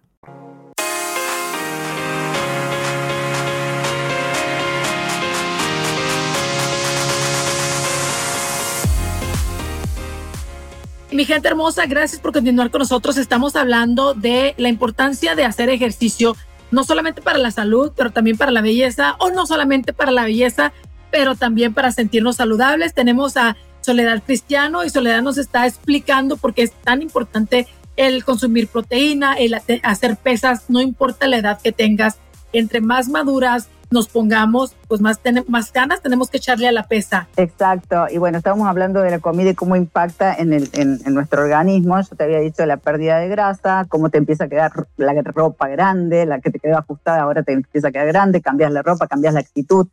Mi 11.11 11.25
gente 11.25 11.49
hermosa, 11.49 11.87
gracias 11.87 12.21
por 12.21 12.31
continuar 12.31 12.71
con 12.71 12.79
nosotros. 12.79 13.17
Estamos 13.17 13.57
hablando 13.57 14.13
de 14.13 14.55
la 14.57 14.69
importancia 14.69 15.35
de 15.35 15.43
hacer 15.43 15.69
ejercicio, 15.69 16.37
no 16.71 16.85
solamente 16.85 17.21
para 17.21 17.37
la 17.37 17.51
salud, 17.51 17.91
pero 17.97 18.11
también 18.11 18.37
para 18.37 18.51
la 18.51 18.61
belleza, 18.61 19.17
o 19.19 19.29
no 19.29 19.45
solamente 19.45 19.91
para 19.91 20.11
la 20.11 20.23
belleza, 20.23 20.71
pero 21.11 21.35
también 21.35 21.73
para 21.73 21.91
sentirnos 21.91 22.37
saludables. 22.37 22.93
Tenemos 22.93 23.35
a 23.35 23.57
Soledad 23.81 24.23
Cristiano 24.25 24.85
y 24.85 24.89
Soledad 24.89 25.21
nos 25.21 25.37
está 25.37 25.67
explicando 25.67 26.37
por 26.37 26.53
qué 26.53 26.61
es 26.63 26.71
tan 26.71 27.01
importante 27.01 27.67
el 27.97 28.23
consumir 28.23 28.69
proteína, 28.69 29.33
el 29.33 29.53
hacer 29.53 30.15
pesas, 30.15 30.69
no 30.69 30.79
importa 30.79 31.27
la 31.27 31.39
edad 31.39 31.59
que 31.61 31.73
tengas. 31.73 32.19
Entre 32.53 32.79
más 32.79 33.09
maduras 33.09 33.67
nos 33.91 34.07
pongamos, 34.07 34.75
pues 34.87 35.01
más, 35.01 35.19
más 35.47 35.73
ganas 35.73 36.01
tenemos 36.01 36.29
que 36.29 36.37
echarle 36.37 36.67
a 36.67 36.71
la 36.71 36.87
pesa. 36.87 37.27
Exacto. 37.35 38.05
Y 38.09 38.17
bueno, 38.17 38.37
estábamos 38.37 38.67
hablando 38.67 39.01
de 39.01 39.11
la 39.11 39.19
comida 39.19 39.49
y 39.49 39.55
cómo 39.55 39.75
impacta 39.75 40.33
en, 40.33 40.53
el, 40.53 40.69
en, 40.73 40.99
en 41.05 41.13
nuestro 41.13 41.43
organismo. 41.43 41.99
Yo 42.01 42.15
te 42.15 42.23
había 42.23 42.39
dicho 42.39 42.65
la 42.65 42.77
pérdida 42.77 43.19
de 43.19 43.27
grasa, 43.27 43.85
cómo 43.89 44.09
te 44.09 44.17
empieza 44.17 44.45
a 44.45 44.47
quedar 44.47 44.71
la 44.95 45.13
ropa 45.21 45.67
grande, 45.67 46.25
la 46.25 46.39
que 46.39 46.51
te 46.51 46.59
quedó 46.59 46.77
ajustada 46.77 47.21
ahora 47.21 47.43
te 47.43 47.51
empieza 47.51 47.89
a 47.89 47.91
quedar 47.91 48.07
grande, 48.07 48.41
cambias 48.41 48.71
la 48.71 48.81
ropa, 48.81 49.07
cambias 49.07 49.33
la 49.33 49.41
actitud. 49.41 49.87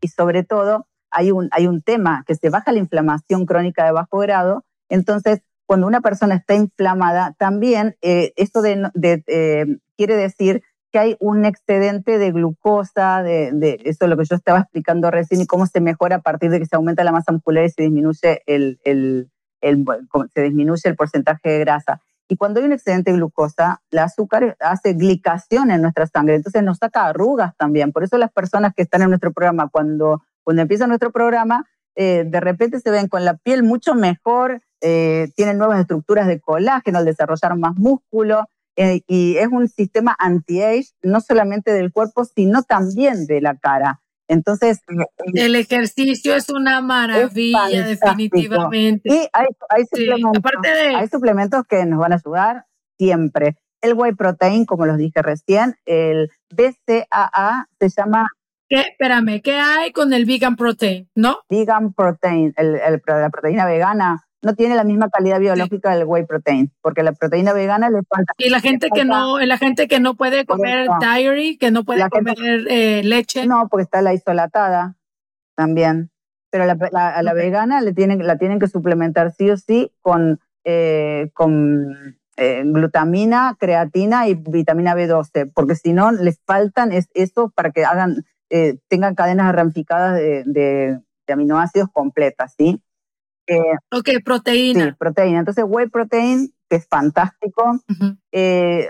Y 0.00 0.08
sobre 0.08 0.42
todo, 0.42 0.86
hay 1.10 1.30
un, 1.30 1.48
hay 1.52 1.66
un 1.66 1.82
tema 1.82 2.24
que 2.26 2.34
se 2.34 2.48
baja 2.48 2.72
la 2.72 2.78
inflamación 2.78 3.44
crónica 3.44 3.84
de 3.84 3.92
bajo 3.92 4.18
grado. 4.18 4.64
Entonces, 4.88 5.42
cuando 5.66 5.86
una 5.86 6.00
persona 6.00 6.36
está 6.36 6.54
inflamada, 6.54 7.34
también 7.38 7.96
eh, 8.00 8.32
esto 8.36 8.62
de, 8.62 8.90
de, 8.94 9.22
eh, 9.26 9.66
quiere 9.96 10.16
decir 10.16 10.62
que 10.92 10.98
hay 10.98 11.16
un 11.20 11.44
excedente 11.46 12.18
de 12.18 12.32
glucosa, 12.32 13.22
de, 13.22 13.50
de, 13.52 13.80
eso 13.84 14.04
es 14.04 14.10
lo 14.10 14.16
que 14.16 14.26
yo 14.26 14.36
estaba 14.36 14.60
explicando 14.60 15.10
recién, 15.10 15.40
y 15.40 15.46
cómo 15.46 15.66
se 15.66 15.80
mejora 15.80 16.16
a 16.16 16.20
partir 16.20 16.50
de 16.50 16.58
que 16.58 16.66
se 16.66 16.76
aumenta 16.76 17.02
la 17.02 17.12
masa 17.12 17.32
muscular 17.32 17.64
y 17.64 17.70
se 17.70 17.82
disminuye 17.82 18.42
el, 18.46 18.78
el, 18.84 19.30
el, 19.62 19.84
se 20.34 20.42
disminuye 20.42 20.82
el 20.84 20.96
porcentaje 20.96 21.48
de 21.48 21.58
grasa. 21.60 22.00
Y 22.28 22.36
cuando 22.36 22.60
hay 22.60 22.66
un 22.66 22.72
excedente 22.72 23.10
de 23.10 23.16
glucosa, 23.16 23.80
el 23.90 23.98
azúcar 23.98 24.56
hace 24.60 24.92
glicación 24.92 25.70
en 25.70 25.82
nuestra 25.82 26.06
sangre, 26.06 26.36
entonces 26.36 26.62
nos 26.62 26.78
saca 26.78 27.06
arrugas 27.06 27.56
también. 27.56 27.92
Por 27.92 28.04
eso 28.04 28.18
las 28.18 28.32
personas 28.32 28.74
que 28.74 28.82
están 28.82 29.02
en 29.02 29.08
nuestro 29.08 29.32
programa, 29.32 29.68
cuando, 29.68 30.22
cuando 30.42 30.62
empieza 30.62 30.86
nuestro 30.86 31.10
programa, 31.10 31.66
eh, 31.94 32.24
de 32.26 32.40
repente 32.40 32.80
se 32.80 32.90
ven 32.90 33.08
con 33.08 33.24
la 33.24 33.36
piel 33.36 33.62
mucho 33.62 33.94
mejor, 33.94 34.62
eh, 34.80 35.30
tienen 35.36 35.58
nuevas 35.58 35.80
estructuras 35.80 36.26
de 36.26 36.40
colágeno 36.40 36.98
al 36.98 37.04
desarrollar 37.04 37.56
más 37.56 37.76
músculo, 37.76 38.48
eh, 38.76 39.00
y 39.06 39.36
es 39.36 39.48
un 39.48 39.68
sistema 39.68 40.16
anti-age, 40.18 40.88
no 41.02 41.20
solamente 41.20 41.72
del 41.72 41.92
cuerpo, 41.92 42.24
sino 42.24 42.62
también 42.62 43.26
de 43.26 43.40
la 43.40 43.56
cara. 43.56 44.00
Entonces, 44.28 44.80
el 45.34 45.54
ejercicio 45.56 46.34
es 46.34 46.48
una 46.48 46.80
maravilla, 46.80 47.68
es 47.68 48.00
definitivamente. 48.00 49.08
Y 49.12 49.28
hay, 49.32 49.46
hay, 49.68 49.82
Sí, 49.92 50.06
suplementos, 50.06 50.42
de- 50.62 50.94
hay 50.96 51.08
suplementos 51.08 51.64
que 51.68 51.84
nos 51.84 51.98
van 51.98 52.12
a 52.12 52.16
ayudar 52.16 52.64
siempre. 52.98 53.56
El 53.82 53.94
whey 53.94 54.12
protein, 54.14 54.64
como 54.64 54.86
los 54.86 54.96
dije 54.96 55.20
recién, 55.22 55.74
el 55.84 56.30
BCAA 56.54 57.66
se 57.80 57.88
llama 57.88 58.28
¿Qué, 58.68 58.80
espérame, 58.80 59.42
¿qué 59.42 59.56
hay 59.56 59.92
con 59.92 60.14
el 60.14 60.24
vegan 60.24 60.56
protein? 60.56 61.10
¿No? 61.14 61.38
vegan 61.50 61.92
protein, 61.92 62.54
el, 62.56 62.76
el- 62.76 63.02
la 63.06 63.28
proteína 63.28 63.66
vegana. 63.66 64.24
No 64.42 64.54
tiene 64.54 64.74
la 64.74 64.82
misma 64.84 65.08
calidad 65.08 65.38
biológica 65.38 65.94
del 65.94 66.04
whey 66.04 66.24
protein, 66.26 66.72
porque 66.80 67.02
la 67.04 67.12
proteína 67.12 67.52
vegana 67.52 67.90
le 67.90 68.00
falta. 68.02 68.32
Y 68.38 68.48
la 68.50 68.60
gente 68.60 68.88
que 68.92 69.04
no, 69.04 69.38
la 69.38 69.56
gente 69.56 69.86
que 69.86 70.00
no 70.00 70.14
puede 70.16 70.44
comer 70.46 70.86
Correcto. 70.88 71.06
dairy, 71.06 71.58
que 71.58 71.70
no 71.70 71.84
puede 71.84 72.00
La 72.00 72.08
gente- 72.12 72.34
comer 72.34 72.66
eh, 72.68 73.02
leche. 73.04 73.46
No, 73.46 73.68
porque 73.68 73.84
está 73.84 74.02
la 74.02 74.14
isolatada 74.14 74.96
también. 75.56 76.10
Pero 76.50 76.66
la, 76.66 76.76
la- 76.90 77.10
a 77.16 77.22
la 77.22 77.32
vegana 77.34 77.80
le 77.80 77.92
tienen, 77.94 78.26
la 78.26 78.36
tienen 78.36 78.58
que 78.58 78.66
suplementar 78.68 79.32
sí 79.32 79.48
o 79.48 79.56
sí 79.56 79.92
con, 80.00 80.40
eh, 80.64 81.30
con 81.34 82.16
eh, 82.36 82.62
glutamina, 82.64 83.56
creatina 83.60 84.26
y 84.28 84.34
vitamina 84.34 84.94
B12, 84.94 85.52
porque 85.54 85.76
si 85.76 85.92
no 85.92 86.10
les 86.12 86.40
faltan 86.46 86.90
es, 86.92 87.08
eso 87.14 87.50
para 87.54 87.70
que 87.70 87.84
hagan, 87.84 88.24
eh, 88.50 88.78
tengan 88.88 89.14
cadenas 89.14 89.54
ramificadas 89.54 90.14
de, 90.16 90.42
de- 90.46 90.98
de 91.26 91.32
aminoácidos 91.32 91.88
completas, 91.92 92.54
¿sí? 92.58 92.82
Eh, 93.46 93.60
Ok, 93.90 94.08
proteína. 94.24 94.90
Sí, 94.90 94.96
proteína. 94.98 95.40
Entonces, 95.40 95.64
whey 95.66 95.88
protein 95.88 96.52
que 96.68 96.76
es 96.76 96.86
fantástico. 96.88 97.80
Eh, 98.32 98.88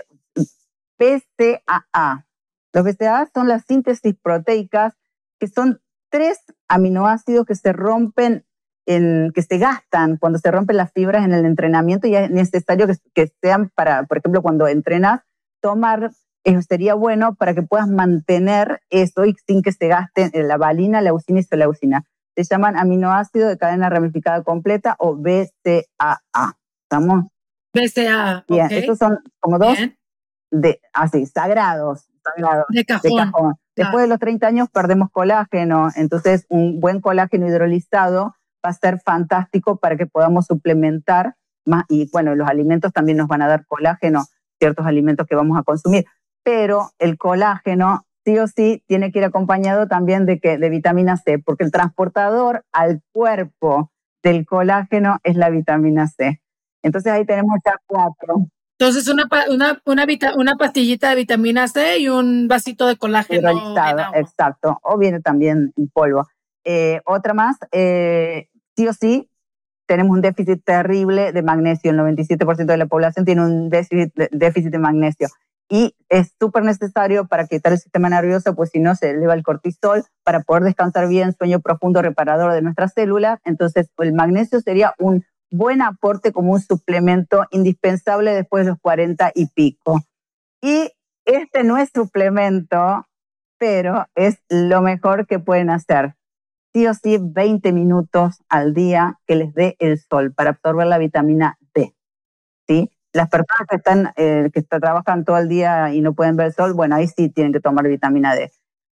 BCAA. 0.99 2.27
Los 2.73 2.85
BCAA 2.85 3.29
son 3.35 3.49
las 3.49 3.65
síntesis 3.65 4.15
proteicas, 4.23 4.95
que 5.41 5.49
son 5.49 5.81
tres 6.09 6.39
aminoácidos 6.69 7.45
que 7.45 7.55
se 7.57 7.73
rompen, 7.73 8.45
en, 8.87 9.33
que 9.35 9.43
se 9.43 9.59
gastan 9.59 10.17
cuando 10.17 10.39
se 10.39 10.51
rompen 10.51 10.77
las 10.77 10.93
fibras 10.93 11.25
en 11.25 11.33
el 11.33 11.45
entrenamiento 11.45 12.07
y 12.07 12.15
es 12.15 12.31
necesario 12.31 12.87
que, 12.87 12.95
que 13.15 13.33
sean 13.43 13.71
para, 13.75 14.05
por 14.05 14.19
ejemplo, 14.19 14.43
cuando 14.43 14.69
entrenas, 14.69 15.23
tomar 15.61 16.13
eso 16.45 16.63
sería 16.63 16.95
bueno 16.95 17.35
para 17.35 17.55
que 17.55 17.63
puedas 17.63 17.89
mantener 17.89 18.81
eso 18.91 19.25
y 19.25 19.35
sin 19.47 19.63
que 19.63 19.73
se 19.73 19.89
gaste 19.89 20.31
la 20.43 20.57
valina, 20.57 21.01
la 21.01 21.11
leucina 21.11 21.41
y 21.41 21.57
leucina. 21.57 22.05
Se 22.37 22.45
llaman 22.45 22.77
aminoácidos 22.77 23.49
de 23.49 23.59
cadena 23.59 23.89
ramificada 23.89 24.43
completa 24.43 24.97
o 24.99 25.17
BCAA. 25.17 26.57
¿Estamos? 26.85 27.27
BCAA. 27.75 28.45
Bien, 28.49 28.69
estos 28.71 28.99
son 28.99 29.19
como 29.41 29.59
dos 29.59 29.79
de 30.51 30.81
así, 30.93 31.27
sagrados, 31.27 32.07
sagrados 32.23 32.67
de 32.71 32.85
cajón. 32.85 33.55
Después 33.75 34.03
de 34.03 34.09
los 34.09 34.19
30 34.19 34.47
años 34.47 34.69
perdemos 34.71 35.11
colágeno, 35.11 35.89
entonces 35.97 36.47
un 36.51 36.79
buen 36.79 37.01
colágeno 37.01 37.49
hidrolizado 37.49 38.37
va 38.65 38.71
a 38.71 38.75
ser 38.75 39.01
fantástico 39.01 39.77
para 39.77 39.97
que 39.97 40.07
podamos 40.07 40.47
suplementar 40.47 41.37
más 41.65 41.85
y 41.89 42.09
bueno, 42.13 42.35
los 42.35 42.49
alimentos 42.49 42.93
también 42.93 43.19
nos 43.19 43.29
van 43.29 43.43
a 43.43 43.49
dar 43.49 43.67
colágeno, 43.67 44.25
ciertos 44.59 44.87
alimentos 44.87 45.27
que 45.27 45.35
vamos 45.35 45.59
a 45.59 45.63
consumir, 45.63 46.05
pero 46.45 46.91
el 46.99 47.17
colágeno 47.17 48.05
sí 48.25 48.39
o 48.39 48.47
sí 48.47 48.83
tiene 48.87 49.13
que 49.13 49.19
ir 49.21 49.25
acompañado 49.25 49.87
también 49.89 50.27
de 50.27 50.39
que 50.39 50.59
de 50.59 50.71
vitamina 50.71 51.17
C, 51.17 51.39
porque 51.39 51.65
el 51.65 51.73
transportador 51.73 52.65
al 52.73 53.03
cuerpo 53.13 53.91
del 54.23 54.47
colágeno 54.47 55.19
es 55.25 55.37
la 55.37 55.51
vitamina 55.51 56.07
C. 56.07 56.41
Entonces 56.83 57.13
ahí 57.13 57.25
tenemos 57.25 57.59
ya 57.65 57.77
cuatro. 57.87 58.47
Entonces, 58.79 59.07
una, 59.09 59.29
una, 59.49 59.81
una, 59.85 60.07
una, 60.37 60.57
pastillita 60.57 61.11
de 61.11 61.17
vitamina 61.17 61.69
C 61.69 61.99
y 61.99 62.09
un 62.09 62.49
vasito 62.49 62.87
de 62.89 62.97
colágeno. 62.97 63.49
exacto. 64.15 64.81
O 64.83 64.99
viene 64.99 65.21
también 65.21 65.73
en 65.77 65.89
polvo. 65.89 66.27
Eh, 66.65 67.01
otra 67.05 67.33
más, 67.33 67.59
eh, 67.71 68.49
sí 68.77 68.89
o 68.89 68.93
sí, 68.93 69.31
tenemos 69.87 70.17
un 70.17 70.21
déficit 70.21 70.65
terrible 70.65 71.33
de 71.33 71.43
magnesio. 71.43 71.91
El 71.91 71.99
97% 71.99 72.65
de 72.65 72.77
la 72.77 72.87
población 72.87 73.25
tiene 73.25 73.45
un 73.45 73.69
déficit, 73.69 74.13
déficit 74.33 74.73
de 74.73 74.79
magnesio. 74.79 75.29
Y 75.73 75.97
es 76.11 76.35
súper 76.39 76.65
necesario 76.65 77.27
para 77.27 77.47
quitar 77.47 77.73
el 77.73 77.79
sistema 77.79 78.11
nervioso, 78.11 78.55
pues 78.55 78.69
si 78.69 78.79
no 78.79 78.95
se 78.95 79.09
eleva 79.09 79.33
el 79.33 79.43
cortisol, 79.43 80.05
para 80.23 80.43
poder 80.43 80.65
descansar 80.65 81.09
bien, 81.09 81.33
sueño 81.33 81.61
profundo 81.61 82.03
reparador 82.03 82.53
de 82.53 82.61
nuestras 82.61 82.93
células. 82.93 83.41
Entonces, 83.47 83.89
el 83.97 84.13
magnesio 84.13 84.61
sería 84.61 84.93
un 84.99 85.25
buen 85.51 85.81
aporte 85.81 86.31
como 86.31 86.53
un 86.53 86.61
suplemento 86.61 87.47
indispensable 87.53 88.35
después 88.35 88.67
de 88.67 88.73
los 88.73 88.81
40 88.83 89.33
y 89.35 89.47
pico. 89.47 90.03
Y 90.61 90.91
este 91.25 91.65
no 91.65 91.79
es 91.79 91.89
suplemento, 91.95 93.07
pero 93.57 94.05
es 94.15 94.43
lo 94.51 94.83
mejor 94.83 95.27
que 95.27 95.39
pueden 95.39 95.71
hacer. 95.71 96.17
Sí 96.75 96.87
o 96.87 96.93
sí, 96.93 97.17
20 97.19 97.73
minutos 97.73 98.43
al 98.51 98.75
día 98.75 99.19
que 99.27 99.37
les 99.37 99.55
dé 99.55 99.77
el 99.79 99.99
sol 99.99 100.35
para 100.35 100.51
absorber 100.51 100.87
la 100.87 100.99
vitamina 100.99 101.57
D. 101.73 101.95
¿sí? 102.69 102.91
Las 103.13 103.29
personas 103.29 103.67
que, 103.69 103.77
están, 103.77 104.13
eh, 104.17 104.51
que 104.53 104.63
trabajan 104.63 105.25
todo 105.25 105.39
el 105.39 105.49
día 105.49 105.93
y 105.93 106.01
no 106.01 106.15
pueden 106.15 106.37
ver 106.37 106.47
el 106.49 106.55
sol, 106.55 106.73
bueno, 106.73 106.97
ahí 106.97 107.09
sí 107.09 107.29
tienen 107.29 107.53
que 107.53 107.61
tomar 107.61 107.87
vitamina 107.87 108.35
D. 108.35 108.51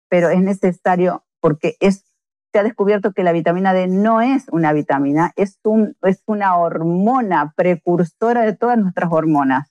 Pero 0.08 0.28
es 0.28 0.42
necesario 0.42 1.24
porque 1.40 1.76
es 1.80 2.04
se 2.52 2.58
ha 2.58 2.62
descubierto 2.64 3.12
que 3.12 3.22
la 3.22 3.32
vitamina 3.32 3.72
D 3.72 3.86
no 3.86 4.20
es 4.20 4.46
una 4.50 4.72
vitamina, 4.72 5.32
es, 5.36 5.58
un, 5.62 5.96
es 6.02 6.22
una 6.26 6.56
hormona 6.56 7.52
precursora 7.56 8.42
de 8.42 8.56
todas 8.56 8.78
nuestras 8.78 9.10
hormonas. 9.12 9.68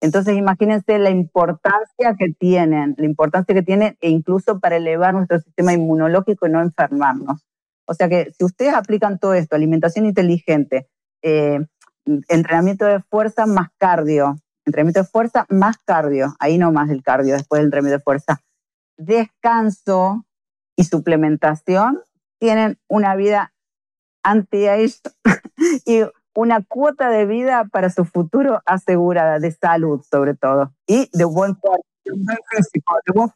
Entonces 0.00 0.36
imagínense 0.36 0.98
la 0.98 1.10
importancia 1.10 2.14
que 2.18 2.32
tienen, 2.38 2.94
la 2.98 3.06
importancia 3.06 3.54
que 3.54 3.62
tienen 3.62 3.96
e 4.00 4.10
incluso 4.10 4.60
para 4.60 4.76
elevar 4.76 5.14
nuestro 5.14 5.40
sistema 5.40 5.72
inmunológico 5.72 6.46
y 6.46 6.50
no 6.50 6.60
enfermarnos. 6.60 7.44
O 7.86 7.94
sea 7.94 8.08
que 8.08 8.30
si 8.38 8.44
ustedes 8.44 8.74
aplican 8.74 9.18
todo 9.18 9.34
esto, 9.34 9.56
alimentación 9.56 10.06
inteligente, 10.06 10.86
eh, 11.22 11.60
entrenamiento 12.28 12.84
de 12.86 13.00
fuerza 13.00 13.46
más 13.46 13.68
cardio, 13.78 14.38
entrenamiento 14.64 15.00
de 15.00 15.06
fuerza 15.06 15.46
más 15.48 15.78
cardio, 15.78 16.34
ahí 16.38 16.58
no 16.58 16.72
más 16.72 16.90
el 16.90 17.02
cardio 17.02 17.34
después 17.34 17.60
del 17.60 17.66
entrenamiento 17.66 17.98
de 17.98 18.04
fuerza, 18.04 18.42
descanso 18.96 20.26
y 20.76 20.84
suplementación, 20.84 22.00
tienen 22.38 22.78
una 22.88 23.16
vida 23.16 23.52
anti-age 24.22 25.00
y 25.86 26.02
una 26.34 26.62
cuota 26.62 27.10
de 27.10 27.26
vida 27.26 27.64
para 27.70 27.90
su 27.90 28.04
futuro 28.04 28.62
asegurada, 28.64 29.38
de 29.38 29.50
salud 29.52 30.02
sobre 30.08 30.34
todo, 30.34 30.72
y 30.86 31.08
de 31.12 31.24
buen, 31.24 31.56
de 32.04 32.12
un 32.12 32.24
buen 32.24 32.38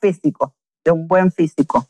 físico, 0.00 0.54
de 0.84 0.92
un 0.92 1.08
buen 1.08 1.32
físico. 1.32 1.88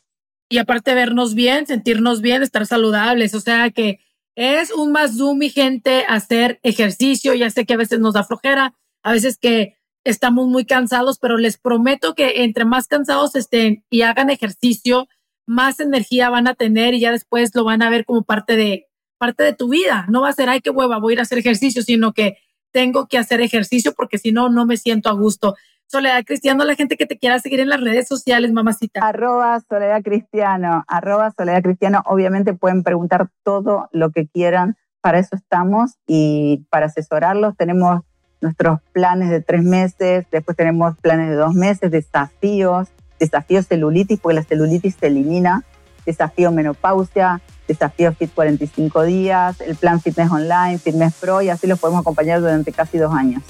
Y 0.49 0.57
aparte 0.57 0.93
vernos 0.93 1.35
bien, 1.35 1.65
sentirnos 1.65 2.21
bien, 2.21 2.43
estar 2.43 2.65
saludables, 2.65 3.33
o 3.35 3.39
sea 3.39 3.71
que 3.71 3.99
es 4.35 4.71
un 4.71 4.91
más 4.91 5.17
zoom, 5.17 5.37
mi 5.37 5.49
gente, 5.49 6.05
hacer 6.07 6.59
ejercicio, 6.63 7.33
ya 7.33 7.49
sé 7.49 7.65
que 7.65 7.73
a 7.73 7.77
veces 7.77 7.99
nos 7.99 8.13
da 8.13 8.23
flojera, 8.23 8.73
a 9.03 9.11
veces 9.11 9.37
que 9.37 9.77
estamos 10.03 10.47
muy 10.47 10.65
cansados, 10.65 11.19
pero 11.19 11.37
les 11.37 11.57
prometo 11.57 12.15
que 12.15 12.43
entre 12.43 12.65
más 12.65 12.87
cansados 12.87 13.35
estén 13.35 13.83
y 13.89 14.01
hagan 14.01 14.29
ejercicio, 14.29 15.07
más 15.45 15.79
energía 15.79 16.29
van 16.29 16.47
a 16.47 16.55
tener 16.55 16.93
y 16.93 16.99
ya 16.99 17.11
después 17.11 17.53
lo 17.53 17.63
van 17.63 17.81
a 17.81 17.89
ver 17.89 18.05
como 18.05 18.23
parte 18.23 18.55
de, 18.55 18.87
parte 19.17 19.43
de 19.43 19.53
tu 19.53 19.69
vida. 19.69 20.05
No 20.09 20.21
va 20.21 20.29
a 20.29 20.33
ser, 20.33 20.49
ay, 20.49 20.61
qué 20.61 20.69
hueva, 20.69 20.99
voy 20.99 21.13
a 21.13 21.15
ir 21.15 21.19
a 21.19 21.23
hacer 21.23 21.37
ejercicio, 21.37 21.83
sino 21.83 22.13
que 22.13 22.37
tengo 22.71 23.07
que 23.07 23.17
hacer 23.17 23.41
ejercicio 23.41 23.93
porque 23.93 24.17
si 24.17 24.31
no, 24.31 24.49
no 24.49 24.65
me 24.65 24.77
siento 24.77 25.09
a 25.09 25.13
gusto. 25.13 25.55
Soledad 25.87 26.23
Cristiano, 26.25 26.63
la 26.65 26.75
gente 26.75 26.97
que 26.97 27.05
te 27.05 27.17
quiera 27.17 27.39
seguir 27.39 27.59
en 27.59 27.69
las 27.69 27.81
redes 27.81 28.07
sociales, 28.07 28.51
mamacita. 28.51 29.01
Arroba 29.01 29.59
Soledad 29.69 30.01
Cristiano, 30.01 30.83
arroba 30.87 31.31
Soledad 31.37 31.61
Cristiano. 31.61 32.01
Obviamente 32.05 32.53
pueden 32.53 32.83
preguntar 32.83 33.29
todo 33.43 33.89
lo 33.91 34.11
que 34.11 34.27
quieran, 34.27 34.75
para 35.01 35.19
eso 35.19 35.35
estamos 35.35 35.97
y 36.07 36.65
para 36.69 36.85
asesorarlos 36.85 37.55
tenemos 37.57 38.01
nuestros 38.41 38.79
planes 38.91 39.29
de 39.29 39.41
tres 39.41 39.63
meses, 39.63 40.25
después 40.31 40.55
tenemos 40.55 40.97
planes 40.99 41.29
de 41.29 41.35
dos 41.35 41.53
meses, 41.53 41.91
desafíos, 41.91 42.89
desafío 43.19 43.63
celulitis, 43.63 44.19
porque 44.19 44.35
la 44.35 44.43
celulitis 44.43 44.95
se 44.99 45.07
elimina, 45.07 45.63
desafío 46.05 46.51
menopausia, 46.51 47.41
desafío 47.67 48.13
Fit 48.13 48.33
45 48.33 49.03
días, 49.03 49.61
el 49.61 49.75
plan 49.75 50.01
Fitness 50.01 50.31
Online, 50.31 50.77
Fitness 50.77 51.13
Pro, 51.19 51.41
y 51.41 51.49
así 51.49 51.67
los 51.67 51.79
podemos 51.79 52.01
acompañar 52.01 52.41
durante 52.41 52.71
casi 52.71 52.97
dos 52.97 53.13
años. 53.13 53.43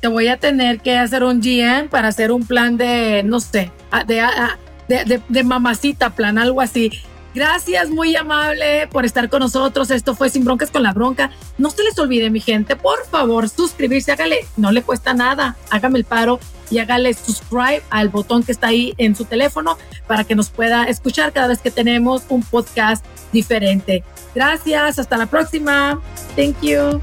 Te 0.00 0.08
voy 0.08 0.28
a 0.28 0.36
tener 0.38 0.80
que 0.80 0.96
hacer 0.96 1.24
un 1.24 1.40
GM 1.40 1.88
para 1.88 2.08
hacer 2.08 2.30
un 2.32 2.46
plan 2.46 2.76
de, 2.76 3.22
no 3.24 3.40
sé, 3.40 3.70
de, 4.06 4.24
de, 4.88 5.22
de 5.28 5.44
mamacita 5.44 6.10
plan, 6.10 6.38
algo 6.38 6.60
así. 6.60 6.90
Gracias, 7.36 7.90
muy 7.90 8.16
amable 8.16 8.88
por 8.90 9.04
estar 9.04 9.28
con 9.28 9.40
nosotros. 9.40 9.90
Esto 9.90 10.14
fue 10.14 10.30
Sin 10.30 10.42
Broncas 10.42 10.70
con 10.70 10.82
la 10.82 10.94
Bronca. 10.94 11.30
No 11.58 11.68
se 11.68 11.82
les 11.82 11.98
olvide, 11.98 12.30
mi 12.30 12.40
gente, 12.40 12.76
por 12.76 13.04
favor, 13.06 13.50
suscribirse, 13.50 14.10
hágale, 14.10 14.46
no 14.56 14.72
le 14.72 14.80
cuesta 14.80 15.12
nada, 15.12 15.54
hágame 15.68 15.98
el 15.98 16.04
paro 16.04 16.40
y 16.70 16.78
hágale 16.78 17.12
subscribe 17.12 17.82
al 17.90 18.08
botón 18.08 18.42
que 18.42 18.52
está 18.52 18.68
ahí 18.68 18.94
en 18.96 19.14
su 19.14 19.26
teléfono 19.26 19.76
para 20.06 20.24
que 20.24 20.34
nos 20.34 20.48
pueda 20.48 20.84
escuchar 20.84 21.34
cada 21.34 21.48
vez 21.48 21.60
que 21.60 21.70
tenemos 21.70 22.22
un 22.30 22.42
podcast 22.42 23.04
diferente. 23.34 24.02
Gracias, 24.34 24.98
hasta 24.98 25.18
la 25.18 25.26
próxima. 25.26 26.00
Thank 26.36 26.62
you. 26.62 27.02